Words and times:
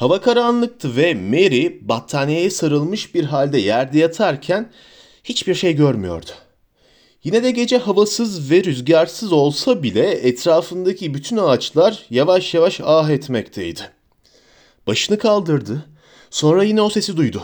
Hava 0.00 0.20
karanlıktı 0.20 0.96
ve 0.96 1.14
Mary 1.14 1.88
battaniyeye 1.88 2.50
sarılmış 2.50 3.14
bir 3.14 3.24
halde 3.24 3.58
yerde 3.58 3.98
yatarken 3.98 4.72
hiçbir 5.24 5.54
şey 5.54 5.76
görmüyordu. 5.76 6.30
Yine 7.24 7.42
de 7.42 7.50
gece 7.50 7.78
havasız 7.78 8.50
ve 8.50 8.64
rüzgarsız 8.64 9.32
olsa 9.32 9.82
bile 9.82 10.10
etrafındaki 10.10 11.14
bütün 11.14 11.36
ağaçlar 11.36 12.06
yavaş 12.10 12.54
yavaş 12.54 12.80
ah 12.84 13.10
etmekteydi. 13.10 13.80
Başını 14.86 15.18
kaldırdı. 15.18 15.86
Sonra 16.30 16.64
yine 16.64 16.82
o 16.82 16.90
sesi 16.90 17.16
duydu. 17.16 17.42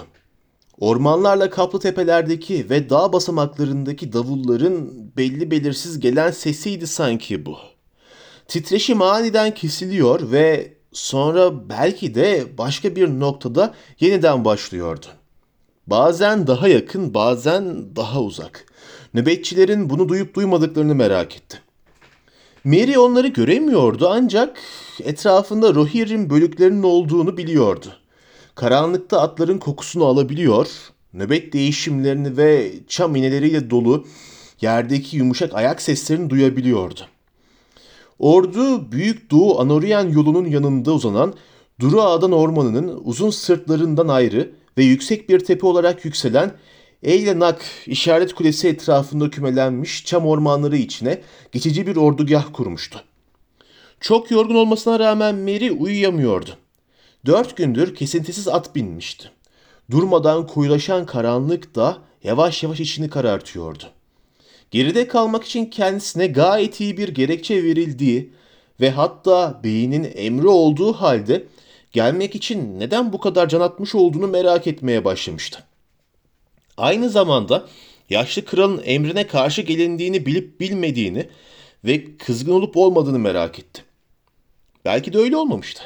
Ormanlarla 0.81 1.51
kaplı 1.51 1.81
tepelerdeki 1.81 2.71
ve 2.71 2.91
dağ 2.91 3.13
basamaklarındaki 3.13 4.13
davulların 4.13 4.91
belli 5.17 5.51
belirsiz 5.51 6.01
gelen 6.01 6.31
sesiydi 6.31 6.87
sanki 6.87 7.47
bu. 7.47 7.59
Titreşim 8.49 9.03
aniden 9.03 9.55
kesiliyor 9.55 10.33
ve 10.33 10.76
sonra 10.97 11.69
belki 11.69 12.15
de 12.15 12.47
başka 12.59 12.97
bir 12.97 13.09
noktada 13.09 13.75
yeniden 14.01 14.45
başlıyordu. 14.45 15.07
Bazen 15.87 16.47
daha 16.47 16.69
yakın, 16.69 17.15
bazen 17.15 17.97
daha 17.97 18.23
uzak. 18.23 18.67
Nöbetçilerin 19.15 19.91
bunu 19.91 20.09
duyup 20.09 20.35
duymadıklarını 20.35 20.95
merak 20.95 21.37
etti. 21.37 21.61
Mary 22.65 22.99
onları 22.99 23.29
göremiyordu 23.29 24.09
ancak 24.11 24.59
etrafında 25.05 25.75
Rohirrim 25.75 26.31
bölüklerinin 26.31 26.83
olduğunu 26.83 27.37
biliyordu. 27.37 27.87
Karanlıkta 28.55 29.21
atların 29.21 29.59
kokusunu 29.59 30.05
alabiliyor, 30.05 30.69
nöbet 31.13 31.53
değişimlerini 31.53 32.37
ve 32.37 32.73
çam 32.89 33.17
iğneleriyle 33.17 33.71
dolu 33.71 34.07
yerdeki 34.61 35.17
yumuşak 35.17 35.55
ayak 35.55 35.83
seslerini 35.83 36.31
duyabiliyordu. 36.31 37.01
Ordu 38.19 38.93
Büyük 38.93 39.31
Doğu 39.31 39.61
Anorian 39.61 40.09
yolunun 40.09 40.47
yanında 40.47 40.93
uzanan 40.93 41.35
Duru 41.81 42.03
Ağa'dan 42.03 42.33
ormanının 42.33 43.01
uzun 43.05 43.31
sırtlarından 43.31 44.09
ayrı 44.09 44.53
ve 44.79 44.85
yüksek 44.85 45.29
bir 45.29 45.41
tepe 45.41 45.67
olarak 45.67 46.05
yükselen 46.05 46.53
Eylenak 47.03 47.65
işaret 47.87 48.35
kulesi 48.35 48.69
etrafında 48.69 49.31
kümelenmiş 49.31 50.05
çam 50.05 50.27
ormanları 50.27 50.77
içine 50.77 51.21
geçici 51.53 51.87
bir 51.87 51.97
ordugah 51.97 52.45
kurmuştu. 52.53 53.01
Çok 54.01 54.31
yorgun 54.31 54.55
olmasına 54.55 54.99
rağmen 54.99 55.35
Mary 55.35 55.71
uyuyamıyordu. 55.79 56.51
Dört 57.27 57.57
gündür 57.57 57.95
kesintisiz 57.95 58.49
at 58.49 58.75
binmişti. 58.75 59.31
Durmadan 59.91 60.47
koyulaşan 60.47 61.07
karanlık 61.07 61.75
da 61.75 61.99
yavaş 62.23 62.63
yavaş 62.63 62.81
içini 62.81 63.11
karartıyordu. 63.11 63.85
Geride 64.71 65.09
kalmak 65.09 65.45
için 65.45 65.67
kendisine 65.67 66.27
gayet 66.27 66.81
iyi 66.81 66.97
bir 66.97 67.09
gerekçe 67.09 67.65
verildiği 67.65 68.31
ve 68.81 68.91
hatta 68.91 69.61
beynin 69.65 70.13
emri 70.17 70.49
olduğu 70.49 70.93
halde 70.93 71.45
gelmek 71.93 72.35
için 72.35 72.81
neden 72.81 73.13
bu 73.13 73.21
kadar 73.21 73.49
can 73.49 73.61
atmış 73.61 73.95
olduğunu 73.95 74.29
merak 74.29 74.67
etmeye 74.67 75.05
başlamıştı. 75.05 75.65
Aynı 76.77 77.11
zamanda 77.11 77.69
yaşlı 78.11 78.45
kralın 78.45 78.83
emrine 78.85 79.27
karşı 79.27 79.63
gelindiğini 79.63 80.27
bilip 80.27 80.61
bilmediğini 80.61 81.29
ve 81.85 82.17
kızgın 82.17 82.53
olup 82.53 82.77
olmadığını 82.77 83.19
merak 83.19 83.59
etti. 83.59 83.83
Belki 84.85 85.13
de 85.13 85.19
öyle 85.19 85.37
olmamıştı. 85.37 85.83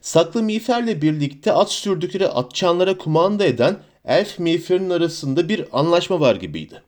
Saklı 0.00 0.42
miğferle 0.42 1.02
birlikte 1.02 1.52
at 1.52 1.72
sürdükleri 1.72 2.28
atçanlara 2.28 2.98
kumanda 2.98 3.44
eden 3.44 3.78
elf 4.04 4.38
miğferin 4.38 4.90
arasında 4.90 5.48
bir 5.48 5.64
anlaşma 5.72 6.20
var 6.20 6.36
gibiydi. 6.36 6.82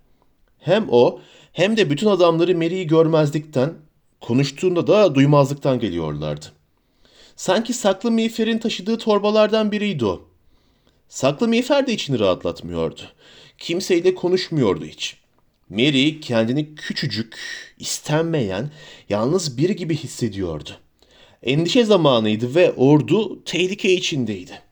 Hem 0.69 0.87
o 0.91 1.21
hem 1.53 1.77
de 1.77 1.91
bütün 1.91 2.07
adamları 2.07 2.57
Mary'i 2.57 2.87
görmezlikten, 2.87 3.75
konuştuğunda 4.21 4.87
da 4.87 5.15
duymazlıktan 5.15 5.79
geliyorlardı. 5.79 6.47
Sanki 7.37 7.73
saklı 7.73 8.11
miğferin 8.11 8.59
taşıdığı 8.59 8.99
torbalardan 8.99 9.73
biriydi 9.73 10.05
o. 10.05 10.29
Saklı 11.09 11.49
miğfer 11.49 11.87
de 11.87 11.93
içini 11.93 12.19
rahatlatmıyordu. 12.19 13.01
Kimseyle 13.59 14.15
konuşmuyordu 14.15 14.85
hiç. 14.85 15.17
Mary 15.71 16.21
kendini 16.21 16.75
küçücük, 16.75 17.37
istenmeyen, 17.79 18.71
yalnız 19.09 19.59
biri 19.59 19.77
gibi 19.77 19.97
hissediyordu. 19.97 20.71
Endişe 21.43 21.85
zamanıydı 21.85 22.55
ve 22.55 22.73
ordu 22.73 23.45
tehlike 23.45 23.93
içindeydi. 23.93 24.68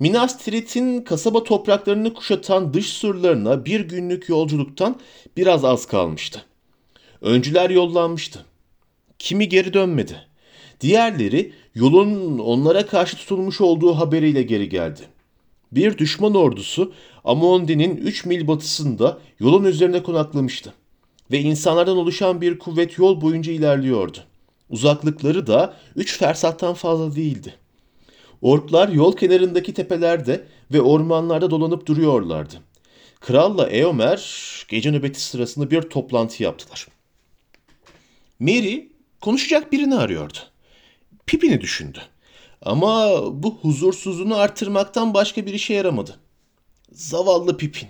Minas 0.00 0.38
Tirith'in 0.38 1.00
kasaba 1.00 1.44
topraklarını 1.44 2.14
kuşatan 2.14 2.74
dış 2.74 2.86
surlarına 2.86 3.64
bir 3.64 3.80
günlük 3.80 4.28
yolculuktan 4.28 5.00
biraz 5.36 5.64
az 5.64 5.86
kalmıştı. 5.86 6.44
Öncüler 7.20 7.70
yollanmıştı. 7.70 8.44
Kimi 9.18 9.48
geri 9.48 9.72
dönmedi. 9.72 10.26
Diğerleri 10.80 11.52
yolun 11.74 12.38
onlara 12.38 12.86
karşı 12.86 13.16
tutulmuş 13.16 13.60
olduğu 13.60 13.92
haberiyle 13.94 14.42
geri 14.42 14.68
geldi. 14.68 15.00
Bir 15.72 15.98
düşman 15.98 16.34
ordusu 16.34 16.92
Amondi'nin 17.24 17.96
3 17.96 18.24
mil 18.24 18.48
batısında 18.48 19.18
yolun 19.40 19.64
üzerine 19.64 20.02
konaklamıştı 20.02 20.74
ve 21.30 21.40
insanlardan 21.40 21.96
oluşan 21.96 22.40
bir 22.40 22.58
kuvvet 22.58 22.98
yol 22.98 23.20
boyunca 23.20 23.52
ilerliyordu. 23.52 24.18
Uzaklıkları 24.70 25.46
da 25.46 25.76
3 25.96 26.18
fersahtan 26.18 26.74
fazla 26.74 27.16
değildi. 27.16 27.54
Orklar 28.42 28.88
yol 28.88 29.16
kenarındaki 29.16 29.74
tepelerde 29.74 30.46
ve 30.72 30.80
ormanlarda 30.80 31.50
dolanıp 31.50 31.86
duruyorlardı. 31.86 32.54
Kralla 33.20 33.66
Eomer 33.70 34.20
gece 34.68 34.92
nöbeti 34.92 35.20
sırasında 35.20 35.70
bir 35.70 35.82
toplantı 35.82 36.42
yaptılar. 36.42 36.86
Mary 38.40 38.82
konuşacak 39.20 39.72
birini 39.72 39.94
arıyordu. 39.94 40.38
Pippin'i 41.26 41.60
düşündü. 41.60 41.98
Ama 42.62 43.20
bu 43.42 43.58
huzursuzluğunu 43.62 44.36
artırmaktan 44.36 45.14
başka 45.14 45.46
bir 45.46 45.54
işe 45.54 45.74
yaramadı. 45.74 46.16
Zavallı 46.92 47.56
Pippin. 47.56 47.88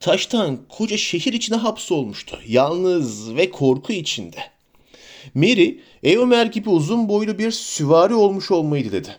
Taştan 0.00 0.58
koca 0.68 0.96
şehir 0.96 1.32
içine 1.32 1.56
hapsolmuştu. 1.56 2.38
Yalnız 2.46 3.36
ve 3.36 3.50
korku 3.50 3.92
içinde. 3.92 4.38
Mary, 5.34 5.78
Eomer 6.02 6.46
gibi 6.46 6.70
uzun 6.70 7.08
boylu 7.08 7.38
bir 7.38 7.50
süvari 7.50 8.14
olmuş 8.14 8.50
olmayı 8.50 8.92
dedi. 8.92 9.16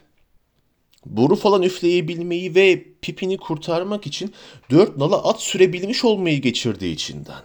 Boru 1.09 1.35
falan 1.35 1.61
üfleyebilmeyi 1.61 2.55
ve 2.55 2.85
Pippin'i 3.01 3.37
kurtarmak 3.37 4.07
için 4.07 4.33
dört 4.71 4.97
nala 4.97 5.23
at 5.23 5.41
sürebilmiş 5.41 6.05
olmayı 6.05 6.41
geçirdiği 6.41 6.93
içinden. 6.93 7.41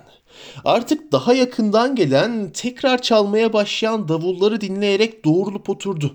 Artık 0.64 1.12
daha 1.12 1.34
yakından 1.34 1.94
gelen, 1.94 2.50
tekrar 2.50 3.02
çalmaya 3.02 3.52
başlayan 3.52 4.08
davulları 4.08 4.60
dinleyerek 4.60 5.24
doğrulup 5.24 5.70
oturdu. 5.70 6.14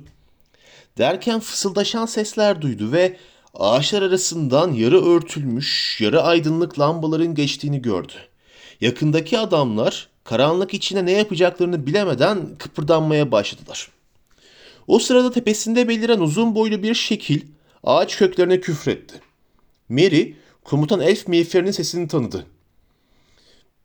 Derken 0.97 1.39
fısıldaşan 1.39 2.05
sesler 2.05 2.61
duydu 2.61 2.91
ve 2.91 3.17
ağaçlar 3.53 4.01
arasından 4.01 4.73
yarı 4.73 5.05
örtülmüş, 5.05 6.01
yarı 6.01 6.21
aydınlık 6.21 6.79
lambaların 6.79 7.35
geçtiğini 7.35 7.81
gördü. 7.81 8.13
Yakındaki 8.81 9.39
adamlar 9.39 10.09
karanlık 10.23 10.73
içine 10.73 11.05
ne 11.05 11.11
yapacaklarını 11.11 11.85
bilemeden 11.85 12.55
kıpırdanmaya 12.59 13.31
başladılar. 13.31 13.89
O 14.87 14.99
sırada 14.99 15.31
tepesinde 15.31 15.87
beliren 15.87 16.19
uzun 16.19 16.55
boylu 16.55 16.83
bir 16.83 16.93
şekil 16.93 17.41
ağaç 17.83 18.17
köklerine 18.17 18.59
küfretti. 18.59 19.21
Mary, 19.89 20.33
komutan 20.63 20.99
elf 20.99 21.27
miğferinin 21.27 21.71
sesini 21.71 22.07
tanıdı. 22.07 22.45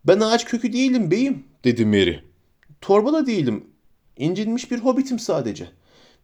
Ben 0.04 0.20
ağaç 0.20 0.44
kökü 0.44 0.72
değilim 0.72 1.10
beyim, 1.10 1.44
dedi 1.64 1.86
Mary. 1.86 2.16
Torba 2.80 3.12
da 3.12 3.26
değilim. 3.26 3.64
İncinmiş 4.16 4.70
bir 4.70 4.78
hobbitim 4.78 5.18
sadece. 5.18 5.68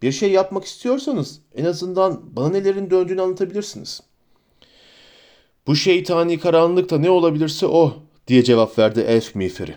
Bir 0.03 0.13
şey 0.13 0.31
yapmak 0.31 0.65
istiyorsanız 0.65 1.41
en 1.55 1.65
azından 1.65 2.37
bana 2.37 2.49
nelerin 2.49 2.91
döndüğünü 2.91 3.23
anlatabilirsiniz. 3.23 4.01
Bu 5.67 5.77
şeytani 5.77 6.39
karanlıkta 6.39 6.99
ne 6.99 7.11
olabilirse 7.11 7.67
o, 7.67 8.03
diye 8.27 8.45
cevap 8.45 8.79
verdi 8.79 9.01
elf 9.01 9.35
miğferi. 9.35 9.75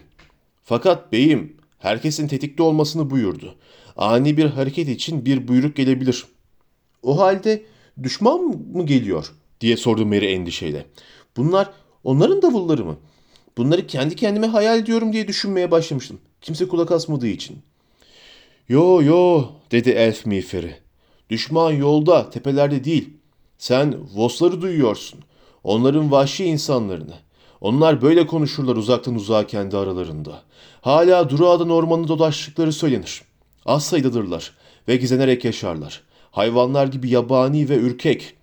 Fakat 0.64 1.12
beyim, 1.12 1.58
herkesin 1.80 2.28
tetikte 2.28 2.64
olmasını 2.64 3.10
buyurdu. 3.10 3.56
Ani 3.98 4.38
bir 4.38 4.46
hareket 4.46 4.90
için 4.90 5.26
bir 5.26 5.48
buyruk 5.48 5.76
gelebilir. 5.76 6.26
O 7.04 7.20
halde 7.20 7.64
düşman 8.04 8.40
mı 8.74 8.86
geliyor? 8.86 9.32
diye 9.62 9.78
sordu 9.78 10.06
Mary 10.06 10.34
endişeyle. 10.34 10.86
Bunlar 11.38 11.70
onların 12.04 12.42
davulları 12.42 12.86
mı? 12.86 12.98
Bunları 13.58 13.88
kendi 13.88 14.16
kendime 14.16 14.48
hayal 14.48 14.80
ediyorum 14.80 15.14
diye 15.14 15.28
düşünmeye 15.28 15.72
başlamıştım. 15.72 16.20
Kimse 16.42 16.68
kulak 16.68 16.92
asmadığı 16.92 17.28
için. 17.28 17.58
Yo 18.70 19.02
yo 19.04 19.46
dedi 19.72 19.90
elf 19.90 20.26
miğferi. 20.26 20.76
Düşman 21.30 21.72
yolda, 21.72 22.30
tepelerde 22.30 22.84
değil. 22.84 23.10
Sen 23.58 23.96
Vosları 24.16 24.62
duyuyorsun. 24.62 25.20
Onların 25.64 26.12
vahşi 26.12 26.46
insanlarını. 26.46 27.14
Onlar 27.62 28.02
böyle 28.02 28.28
konuşurlar 28.28 28.76
uzaktan 28.76 29.16
uzağa 29.16 29.48
kendi 29.48 29.78
aralarında. 29.78 30.42
Hala 30.82 31.30
Durağa'dan 31.30 31.70
ormanı 31.70 32.08
dolaştıkları 32.08 32.74
söylenir. 32.74 33.22
Az 33.66 33.86
sayıdadırlar 33.86 34.52
ve 34.88 34.96
gizlenerek 34.96 35.46
yaşarlar. 35.46 36.02
Hayvanlar 36.32 36.88
gibi 36.88 37.10
yabani 37.10 37.70
ve 37.70 37.76
ürkek. 37.78 38.34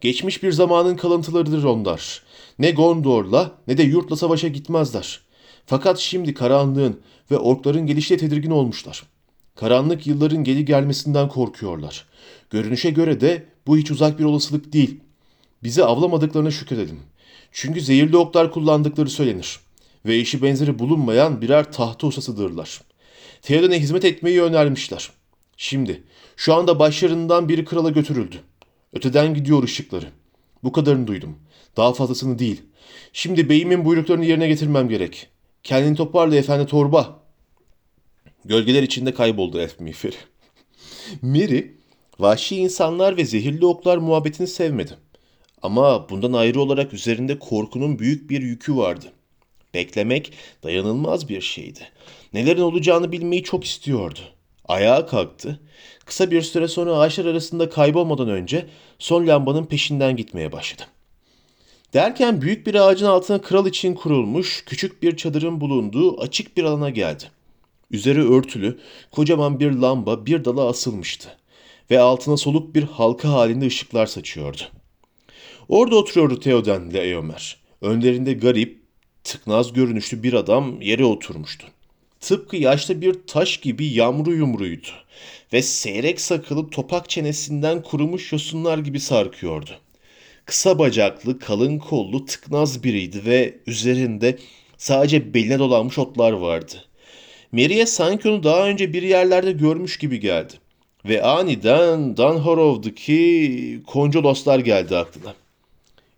Geçmiş 0.00 0.42
bir 0.42 0.52
zamanın 0.52 0.96
kalıntılarıdır 0.96 1.64
onlar. 1.64 2.22
Ne 2.58 2.70
Gondor'la 2.70 3.52
ne 3.68 3.78
de 3.78 3.82
yurtla 3.82 4.16
savaşa 4.16 4.48
gitmezler. 4.48 5.20
Fakat 5.66 5.98
şimdi 5.98 6.34
karanlığın 6.34 7.00
ve 7.30 7.38
orkların 7.38 7.86
gelişiyle 7.86 8.20
tedirgin 8.20 8.50
olmuşlar. 8.50 9.02
Karanlık 9.54 10.06
yılların 10.06 10.44
geri 10.44 10.64
gelmesinden 10.64 11.28
korkuyorlar. 11.28 12.06
Görünüşe 12.50 12.90
göre 12.90 13.20
de 13.20 13.46
bu 13.66 13.76
hiç 13.76 13.90
uzak 13.90 14.18
bir 14.18 14.24
olasılık 14.24 14.72
değil. 14.72 15.00
Bizi 15.62 15.84
avlamadıklarına 15.84 16.50
şükredelim. 16.50 17.00
Çünkü 17.52 17.80
zehirli 17.80 18.16
oklar 18.16 18.52
kullandıkları 18.52 19.10
söylenir. 19.10 19.60
Ve 20.06 20.16
eşi 20.16 20.42
benzeri 20.42 20.78
bulunmayan 20.78 21.40
birer 21.40 21.72
tahta 21.72 22.06
ustasıdırlar. 22.06 22.80
Theoden'e 23.46 23.80
hizmet 23.80 24.04
etmeyi 24.04 24.42
önermişler. 24.42 25.10
Şimdi, 25.56 26.02
şu 26.36 26.54
anda 26.54 26.78
başlarından 26.78 27.48
biri 27.48 27.64
krala 27.64 27.90
götürüldü. 27.90 28.36
Öteden 28.92 29.34
gidiyor 29.34 29.62
ışıkları. 29.62 30.06
Bu 30.64 30.72
kadarını 30.72 31.06
duydum. 31.06 31.38
Daha 31.76 31.92
fazlasını 31.92 32.38
değil. 32.38 32.62
Şimdi 33.12 33.48
beyimin 33.48 33.84
buyruklarını 33.84 34.24
yerine 34.24 34.48
getirmem 34.48 34.88
gerek. 34.88 35.28
Kendini 35.62 35.96
toparla 35.96 36.36
efendi 36.36 36.66
torba. 36.66 37.22
Gölgeler 38.44 38.82
içinde 38.82 39.14
kayboldu 39.14 39.60
elf 39.60 39.80
miğferi. 39.80 40.16
Mary, 41.22 41.62
vahşi 42.18 42.56
insanlar 42.56 43.16
ve 43.16 43.24
zehirli 43.24 43.66
oklar 43.66 43.96
muhabbetini 43.96 44.46
sevmedi. 44.46 44.94
Ama 45.62 46.08
bundan 46.08 46.32
ayrı 46.32 46.60
olarak 46.60 46.94
üzerinde 46.94 47.38
korkunun 47.38 47.98
büyük 47.98 48.30
bir 48.30 48.42
yükü 48.42 48.76
vardı. 48.76 49.06
Beklemek 49.76 50.32
dayanılmaz 50.62 51.28
bir 51.28 51.40
şeydi. 51.40 51.80
Nelerin 52.32 52.60
olacağını 52.60 53.12
bilmeyi 53.12 53.42
çok 53.42 53.64
istiyordu. 53.64 54.18
Ayağa 54.64 55.06
kalktı. 55.06 55.60
Kısa 56.04 56.30
bir 56.30 56.42
süre 56.42 56.68
sonra 56.68 56.98
ağaçlar 56.98 57.24
arasında 57.26 57.70
kaybolmadan 57.70 58.28
önce 58.28 58.66
son 58.98 59.26
lambanın 59.26 59.64
peşinden 59.64 60.16
gitmeye 60.16 60.52
başladı. 60.52 60.82
Derken 61.94 62.42
büyük 62.42 62.66
bir 62.66 62.74
ağacın 62.74 63.06
altına 63.06 63.40
kral 63.40 63.66
için 63.66 63.94
kurulmuş 63.94 64.64
küçük 64.64 65.02
bir 65.02 65.16
çadırın 65.16 65.60
bulunduğu 65.60 66.20
açık 66.20 66.56
bir 66.56 66.64
alana 66.64 66.90
geldi. 66.90 67.24
Üzeri 67.90 68.32
örtülü 68.32 68.78
kocaman 69.10 69.60
bir 69.60 69.72
lamba 69.72 70.26
bir 70.26 70.44
dala 70.44 70.68
asılmıştı 70.68 71.28
ve 71.90 72.00
altına 72.00 72.36
soluk 72.36 72.74
bir 72.74 72.82
halka 72.82 73.28
halinde 73.28 73.66
ışıklar 73.66 74.06
saçıyordu. 74.06 74.62
Orada 75.68 75.96
oturuyordu 75.96 76.40
Theoden 76.40 76.90
ile 76.90 77.00
Eomer. 77.00 77.56
Önlerinde 77.80 78.32
garip, 78.32 78.85
tıknaz 79.26 79.72
görünüşlü 79.72 80.22
bir 80.22 80.32
adam 80.32 80.80
yere 80.82 81.04
oturmuştu. 81.04 81.66
Tıpkı 82.20 82.56
yaşlı 82.56 83.00
bir 83.00 83.16
taş 83.26 83.56
gibi 83.56 83.86
yamru 83.86 84.34
yumruydu 84.34 84.88
ve 85.52 85.62
seyrek 85.62 86.20
sakalı 86.20 86.70
topak 86.70 87.08
çenesinden 87.08 87.82
kurumuş 87.82 88.32
yosunlar 88.32 88.78
gibi 88.78 89.00
sarkıyordu. 89.00 89.70
Kısa 90.44 90.78
bacaklı, 90.78 91.38
kalın 91.38 91.78
kollu, 91.78 92.24
tıknaz 92.24 92.84
biriydi 92.84 93.26
ve 93.26 93.58
üzerinde 93.66 94.38
sadece 94.76 95.34
beline 95.34 95.58
dolanmış 95.58 95.98
otlar 95.98 96.32
vardı. 96.32 96.74
Mary'e 97.52 97.86
sanki 97.86 98.28
onu 98.28 98.42
daha 98.42 98.68
önce 98.68 98.92
bir 98.92 99.02
yerlerde 99.02 99.52
görmüş 99.52 99.98
gibi 99.98 100.20
geldi. 100.20 100.52
Ve 101.04 101.22
aniden 101.22 102.16
Dunhorov'daki 102.16 103.82
Koncoloslar 103.86 104.58
geldi 104.58 104.96
aklına. 104.96 105.34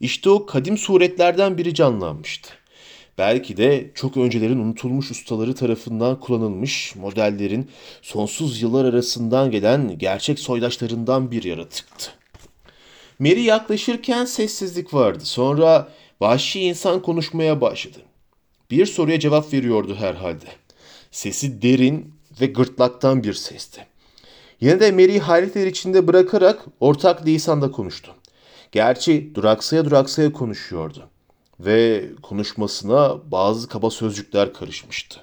İşte 0.01 0.31
o 0.31 0.47
kadim 0.47 0.79
suretlerden 0.79 1.59
biri 1.59 1.75
canlanmıştı. 1.75 2.59
Belki 3.19 3.56
de 3.56 3.91
çok 3.94 4.17
öncelerin 4.17 4.59
unutulmuş 4.59 5.11
ustaları 5.11 5.55
tarafından 5.55 6.20
kullanılmış 6.20 6.97
modellerin 6.97 7.70
sonsuz 8.03 8.62
yıllar 8.62 8.85
arasından 8.85 9.50
gelen 9.50 9.99
gerçek 9.99 10.38
soydaşlarından 10.38 11.31
bir 11.31 11.43
yaratıktı. 11.43 12.11
Mary 13.19 13.43
yaklaşırken 13.43 14.25
sessizlik 14.25 14.94
vardı. 14.94 15.25
Sonra 15.25 15.88
vahşi 16.20 16.61
insan 16.61 17.03
konuşmaya 17.03 17.61
başladı. 17.61 17.99
Bir 18.70 18.87
soruya 18.87 19.21
cevap 19.21 19.53
veriyordu 19.53 19.97
herhalde. 19.99 20.47
Sesi 21.11 21.62
derin 21.62 22.14
ve 22.41 22.47
gırtlaktan 22.47 23.25
bir 23.25 23.35
sesti. 23.35 23.87
Yine 24.61 24.81
de 24.81 24.93
Mary'i 24.93 25.19
hayretler 25.21 25.67
içinde 25.67 26.06
bırakarak 26.06 26.64
ortak 26.81 27.26
lisanda 27.26 27.71
konuştu. 27.71 28.14
Gerçi 28.73 29.35
duraksaya 29.35 29.85
duraksaya 29.85 30.32
konuşuyordu 30.32 31.09
ve 31.61 32.11
konuşmasına 32.23 33.31
bazı 33.31 33.69
kaba 33.69 33.91
sözcükler 33.91 34.53
karışmıştı. 34.53 35.21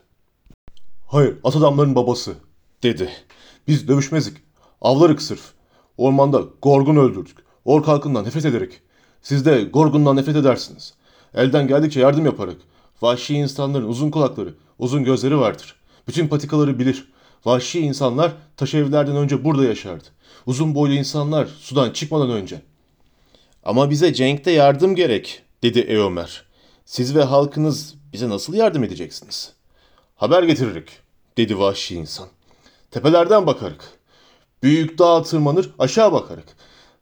Hayır, 1.08 1.38
at 1.44 1.56
adamların 1.56 1.96
babası, 1.96 2.36
dedi. 2.84 3.10
Biz 3.68 3.88
dövüşmezdik. 3.88 4.38
Avlarık 4.82 5.22
sırf. 5.22 5.54
Ormanda 5.98 6.44
Gorgun 6.62 6.96
öldürdük. 6.96 7.38
Ork 7.66 7.88
halkından 7.88 8.26
nefret 8.26 8.46
ederek. 8.46 8.82
Siz 9.22 9.46
de 9.46 9.64
Gorgun'dan 9.64 10.16
nefret 10.16 10.36
edersiniz. 10.36 10.94
Elden 11.34 11.68
geldikçe 11.68 12.00
yardım 12.00 12.26
yaparak. 12.26 12.58
Vahşi 13.02 13.36
insanların 13.36 13.88
uzun 13.88 14.12
kulakları, 14.12 14.54
uzun 14.80 15.04
gözleri 15.04 15.38
vardır. 15.40 15.76
Bütün 16.08 16.28
patikaları 16.28 16.80
bilir. 16.80 17.12
Vahşi 17.46 17.80
insanlar 17.80 18.32
taş 18.58 18.74
evlerden 18.74 19.16
önce 19.16 19.44
burada 19.44 19.64
yaşardı. 19.66 20.08
Uzun 20.46 20.76
boylu 20.76 20.94
insanlar 20.94 21.48
sudan 21.60 21.92
çıkmadan 21.92 22.30
önce. 22.30 22.62
Ama 23.64 23.90
bize 23.90 24.14
Cenk'te 24.14 24.52
yardım 24.52 24.96
gerek, 24.96 25.42
dedi 25.65 25.79
Eomer. 25.79 26.45
Siz 26.85 27.15
ve 27.15 27.23
halkınız 27.23 27.95
bize 28.13 28.29
nasıl 28.29 28.53
yardım 28.53 28.83
edeceksiniz? 28.83 29.53
Haber 30.15 30.44
getiririk, 30.44 30.89
dedi 31.38 31.59
vahşi 31.59 31.95
insan. 31.95 32.27
Tepelerden 32.91 33.47
bakarak. 33.47 34.00
Büyük 34.63 35.00
dağa 35.00 35.23
tırmanır 35.23 35.69
aşağı 35.79 36.12
bakarak. 36.12 36.45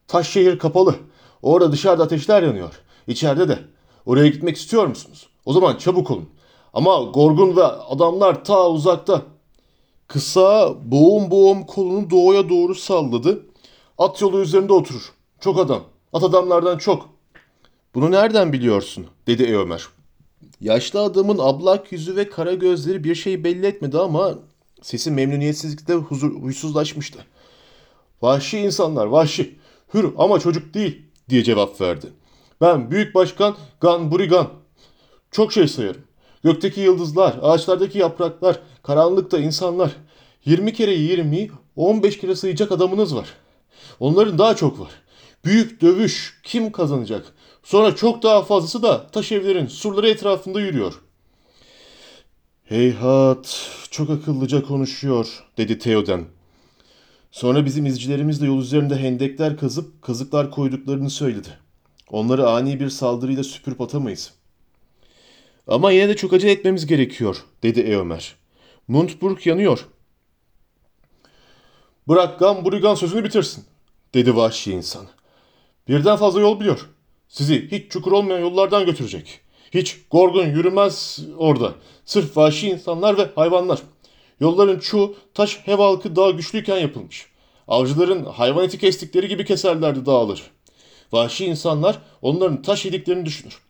Taş 0.07 0.29
şehir 0.29 0.59
kapalı. 0.59 0.95
Orada 1.41 1.71
dışarıda 1.71 2.03
ateşler 2.03 2.43
yanıyor. 2.43 2.73
İçeride 3.07 3.49
de. 3.49 3.59
Oraya 4.05 4.27
gitmek 4.27 4.57
istiyor 4.57 4.87
musunuz? 4.87 5.27
O 5.45 5.53
zaman 5.53 5.77
çabuk 5.77 6.11
olun. 6.11 6.29
Ama 6.73 7.01
Gorgun 7.03 7.55
ve 7.55 7.63
adamlar 7.65 8.45
ta 8.45 8.69
uzakta. 8.69 9.21
Kısa 10.07 10.75
boğum 10.91 11.31
boğum 11.31 11.65
kolunu 11.65 12.09
doğuya 12.09 12.49
doğru 12.49 12.75
salladı. 12.75 13.45
At 13.97 14.21
yolu 14.21 14.39
üzerinde 14.39 14.73
oturur. 14.73 15.13
Çok 15.39 15.59
adam. 15.59 15.83
At 16.13 16.23
adamlardan 16.23 16.77
çok. 16.77 17.12
Bunu 17.95 18.11
nereden 18.11 18.53
biliyorsun? 18.53 19.07
dedi 19.27 19.43
Eomer. 19.43 19.87
Yaşlı 20.61 20.99
adamın 21.01 21.37
ablak 21.41 21.91
yüzü 21.91 22.15
ve 22.15 22.29
kara 22.29 22.53
gözleri 22.53 23.03
bir 23.03 23.15
şey 23.15 23.43
belli 23.43 23.65
etmedi 23.65 23.97
ama 23.97 24.33
sesi 24.81 25.11
memnuniyetsizlikle 25.11 25.93
huzur, 25.93 26.41
huysuzlaşmıştı. 26.41 27.25
Vahşi 28.21 28.59
insanlar, 28.59 29.05
vahşi. 29.05 29.59
Hür 29.93 30.05
ama 30.17 30.39
çocuk 30.39 30.73
değil 30.73 31.01
diye 31.29 31.43
cevap 31.43 31.81
verdi. 31.81 32.07
Ben 32.61 32.91
Büyük 32.91 33.15
Başkan 33.15 33.55
Gan 33.79 34.11
Burigan. 34.11 34.49
Çok 35.31 35.53
şey 35.53 35.67
sayarım. 35.67 36.01
Gökteki 36.43 36.81
yıldızlar, 36.81 37.39
ağaçlardaki 37.41 37.97
yapraklar, 37.99 38.59
karanlıkta 38.83 39.39
insanlar. 39.39 39.91
20 40.45 40.73
kere 40.73 40.93
20, 40.93 41.49
15 41.75 42.17
kere 42.19 42.35
sayacak 42.35 42.71
adamınız 42.71 43.15
var. 43.15 43.33
Onların 43.99 44.37
daha 44.37 44.55
çok 44.55 44.79
var. 44.79 44.91
Büyük 45.45 45.81
dövüş 45.81 46.39
kim 46.43 46.71
kazanacak? 46.71 47.32
Sonra 47.63 47.95
çok 47.95 48.23
daha 48.23 48.41
fazlası 48.41 48.83
da 48.83 49.07
taş 49.07 49.31
evlerin 49.31 49.67
surları 49.67 50.09
etrafında 50.09 50.61
yürüyor. 50.61 50.93
Heyhat, 52.63 53.69
çok 53.91 54.09
akıllıca 54.09 54.63
konuşuyor, 54.63 55.43
dedi 55.57 55.79
Theoden. 55.79 56.25
Sonra 57.31 57.65
bizim 57.65 57.85
izcilerimiz 57.85 58.41
de 58.41 58.45
yol 58.45 58.61
üzerinde 58.61 58.95
hendekler 58.95 59.57
kazıp 59.57 60.01
kazıklar 60.01 60.51
koyduklarını 60.51 61.09
söyledi. 61.09 61.49
Onları 62.09 62.49
ani 62.49 62.79
bir 62.79 62.89
saldırıyla 62.89 63.43
süpürüp 63.43 63.81
atamayız. 63.81 64.33
Ama 65.67 65.91
yine 65.91 66.09
de 66.09 66.15
çok 66.15 66.33
acele 66.33 66.51
etmemiz 66.51 66.85
gerekiyor, 66.85 67.43
dedi 67.63 67.79
Eomer. 67.79 68.35
Mundburg 68.87 69.47
yanıyor. 69.47 69.87
Bırak 72.07 72.39
Gamburigan 72.39 72.95
sözünü 72.95 73.23
bitirsin, 73.23 73.65
dedi 74.13 74.35
vahşi 74.35 74.71
insan. 74.71 75.07
Birden 75.87 76.15
fazla 76.15 76.39
yol 76.39 76.59
biliyor. 76.59 76.89
Sizi 77.33 77.67
hiç 77.71 77.91
çukur 77.91 78.11
olmayan 78.11 78.39
yollardan 78.39 78.85
götürecek. 78.85 79.39
Hiç 79.73 79.97
gorgun 80.11 80.45
yürümez 80.45 81.19
orada. 81.37 81.73
Sırf 82.05 82.37
vahşi 82.37 82.69
insanlar 82.69 83.17
ve 83.17 83.29
hayvanlar. 83.35 83.79
Yolların 84.39 84.79
çoğu 84.79 85.15
taş 85.33 85.59
hev 85.65 85.77
halkı 85.77 86.15
daha 86.15 86.31
güçlüyken 86.31 86.77
yapılmış. 86.77 87.25
Avcıların 87.67 88.25
hayvan 88.25 88.65
eti 88.65 88.77
kestikleri 88.77 89.27
gibi 89.27 89.45
keserlerdi 89.45 90.05
dağları. 90.05 90.41
Vahşi 91.11 91.45
insanlar 91.45 91.97
onların 92.21 92.61
taş 92.61 92.85
yediklerini 92.85 93.25
düşünür. 93.25 93.61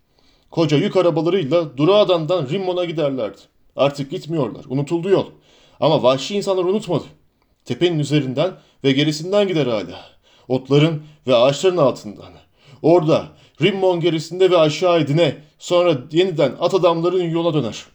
Koca 0.52 0.78
yük 0.78 0.98
arabalarıyla 0.98 1.78
Durağadan'dan 1.78 2.50
Rimmon'a 2.50 2.86
giderlerdi. 2.86 3.42
Artık 3.76 4.12
gitmiyorlar. 4.12 4.66
Unutuldu 4.70 5.10
yol. 5.10 5.26
Ama 5.80 6.04
vahşi 6.04 6.36
insanlar 6.36 6.64
unutmadı. 6.64 7.06
Tepenin 7.66 8.00
üzerinden 8.00 8.52
ve 8.84 8.92
gerisinden 8.92 9.48
gider 9.48 9.68
hala. 9.68 10.06
Otların 10.48 11.04
ve 11.28 11.36
ağaçların 11.36 11.78
altından. 11.78 12.34
Orada 12.82 13.28
Rimmon 13.64 14.00
gerisinde 14.00 14.52
ve 14.52 14.58
aşağı 14.58 15.00
edine 15.00 15.36
sonra 15.60 15.98
yeniden 16.12 16.56
at 16.60 16.74
adamların 16.74 17.30
yola 17.30 17.54
döner. 17.54 17.86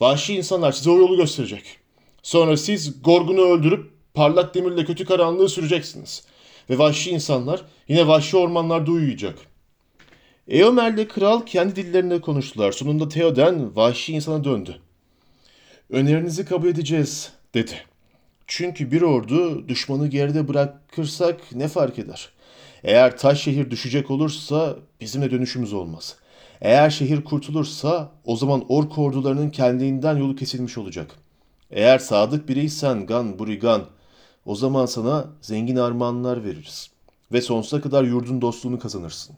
Vahşi 0.00 0.34
insanlar 0.34 0.72
size 0.72 0.90
o 0.90 0.98
yolu 0.98 1.16
gösterecek. 1.16 1.62
Sonra 2.22 2.56
siz 2.56 3.02
Gorgun'u 3.02 3.40
öldürüp 3.40 3.90
parlak 4.14 4.54
demirle 4.54 4.84
kötü 4.84 5.04
karanlığı 5.04 5.48
süreceksiniz. 5.48 6.24
Ve 6.70 6.78
vahşi 6.78 7.10
insanlar 7.10 7.62
yine 7.88 8.06
vahşi 8.06 8.36
ormanlarda 8.36 8.90
uyuyacak. 8.90 9.38
Eomer'le 10.48 11.08
kral 11.08 11.46
kendi 11.46 11.76
dillerinde 11.76 12.20
konuştular. 12.20 12.72
Sonunda 12.72 13.08
Theoden 13.08 13.76
vahşi 13.76 14.12
insana 14.12 14.44
döndü. 14.44 14.76
Önerinizi 15.90 16.44
kabul 16.44 16.68
edeceğiz 16.68 17.32
dedi. 17.54 17.72
Çünkü 18.46 18.90
bir 18.90 19.02
ordu 19.02 19.68
düşmanı 19.68 20.08
geride 20.08 20.48
bırakırsak 20.48 21.40
ne 21.52 21.68
fark 21.68 21.98
eder? 21.98 22.28
Eğer 22.84 23.18
taş 23.18 23.42
şehir 23.42 23.70
düşecek 23.70 24.10
olursa 24.10 24.76
bizim 25.00 25.22
de 25.22 25.30
dönüşümüz 25.30 25.72
olmaz. 25.72 26.16
Eğer 26.60 26.90
şehir 26.90 27.24
kurtulursa 27.24 28.12
o 28.24 28.36
zaman 28.36 28.64
ork 28.68 28.98
ordularının 28.98 29.50
kendinden 29.50 30.16
yolu 30.16 30.36
kesilmiş 30.36 30.78
olacak. 30.78 31.10
Eğer 31.70 31.98
sadık 31.98 32.48
biriysen 32.48 33.06
Gan 33.06 33.38
Burigan 33.38 33.84
o 34.46 34.54
zaman 34.54 34.86
sana 34.86 35.26
zengin 35.40 35.76
armağanlar 35.76 36.44
veririz. 36.44 36.90
Ve 37.32 37.40
sonsuza 37.40 37.80
kadar 37.80 38.04
yurdun 38.04 38.40
dostluğunu 38.40 38.78
kazanırsın. 38.78 39.36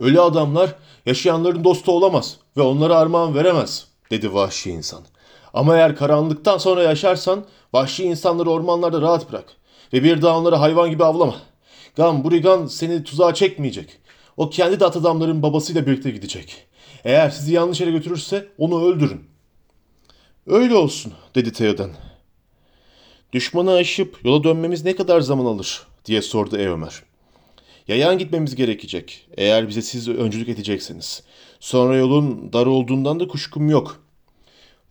Ölü 0.00 0.20
adamlar 0.20 0.74
yaşayanların 1.06 1.64
dostu 1.64 1.92
olamaz 1.92 2.36
ve 2.56 2.62
onlara 2.62 2.96
armağan 2.96 3.34
veremez, 3.34 3.86
dedi 4.10 4.34
vahşi 4.34 4.70
insan. 4.70 5.02
Ama 5.54 5.76
eğer 5.76 5.96
karanlıktan 5.96 6.58
sonra 6.58 6.82
yaşarsan 6.82 7.44
vahşi 7.72 8.04
insanları 8.04 8.50
ormanlarda 8.50 9.00
rahat 9.00 9.32
bırak 9.32 9.44
ve 9.92 10.04
bir 10.04 10.22
daha 10.22 10.38
onları 10.38 10.56
hayvan 10.56 10.90
gibi 10.90 11.04
avlama. 11.04 11.36
Gan 11.96 12.24
Burigan 12.24 12.66
seni 12.66 13.04
tuzağa 13.04 13.34
çekmeyecek. 13.34 13.98
O 14.36 14.50
kendi 14.50 14.80
de 14.80 14.84
at 14.84 14.96
adamların 14.96 15.42
babasıyla 15.42 15.86
birlikte 15.86 16.10
gidecek. 16.10 16.66
Eğer 17.04 17.30
sizi 17.30 17.54
yanlış 17.54 17.80
yere 17.80 17.90
götürürse 17.90 18.48
onu 18.58 18.84
öldürün. 18.84 19.24
Öyle 20.46 20.74
olsun, 20.74 21.12
dedi 21.34 21.52
Theoden. 21.52 21.90
Düşmanı 23.32 23.72
aşıp 23.72 24.24
yola 24.24 24.44
dönmemiz 24.44 24.84
ne 24.84 24.96
kadar 24.96 25.20
zaman 25.20 25.44
alır 25.44 25.86
diye 26.04 26.22
sordu 26.22 26.56
Eomer. 26.56 27.02
Yayan 27.88 28.18
gitmemiz 28.18 28.54
gerekecek 28.54 29.26
eğer 29.36 29.68
bize 29.68 29.82
siz 29.82 30.08
öncülük 30.08 30.48
edecekseniz. 30.48 31.22
Sonra 31.60 31.96
yolun 31.96 32.52
dar 32.52 32.66
olduğundan 32.66 33.20
da 33.20 33.28
kuşkum 33.28 33.70
yok. 33.70 34.04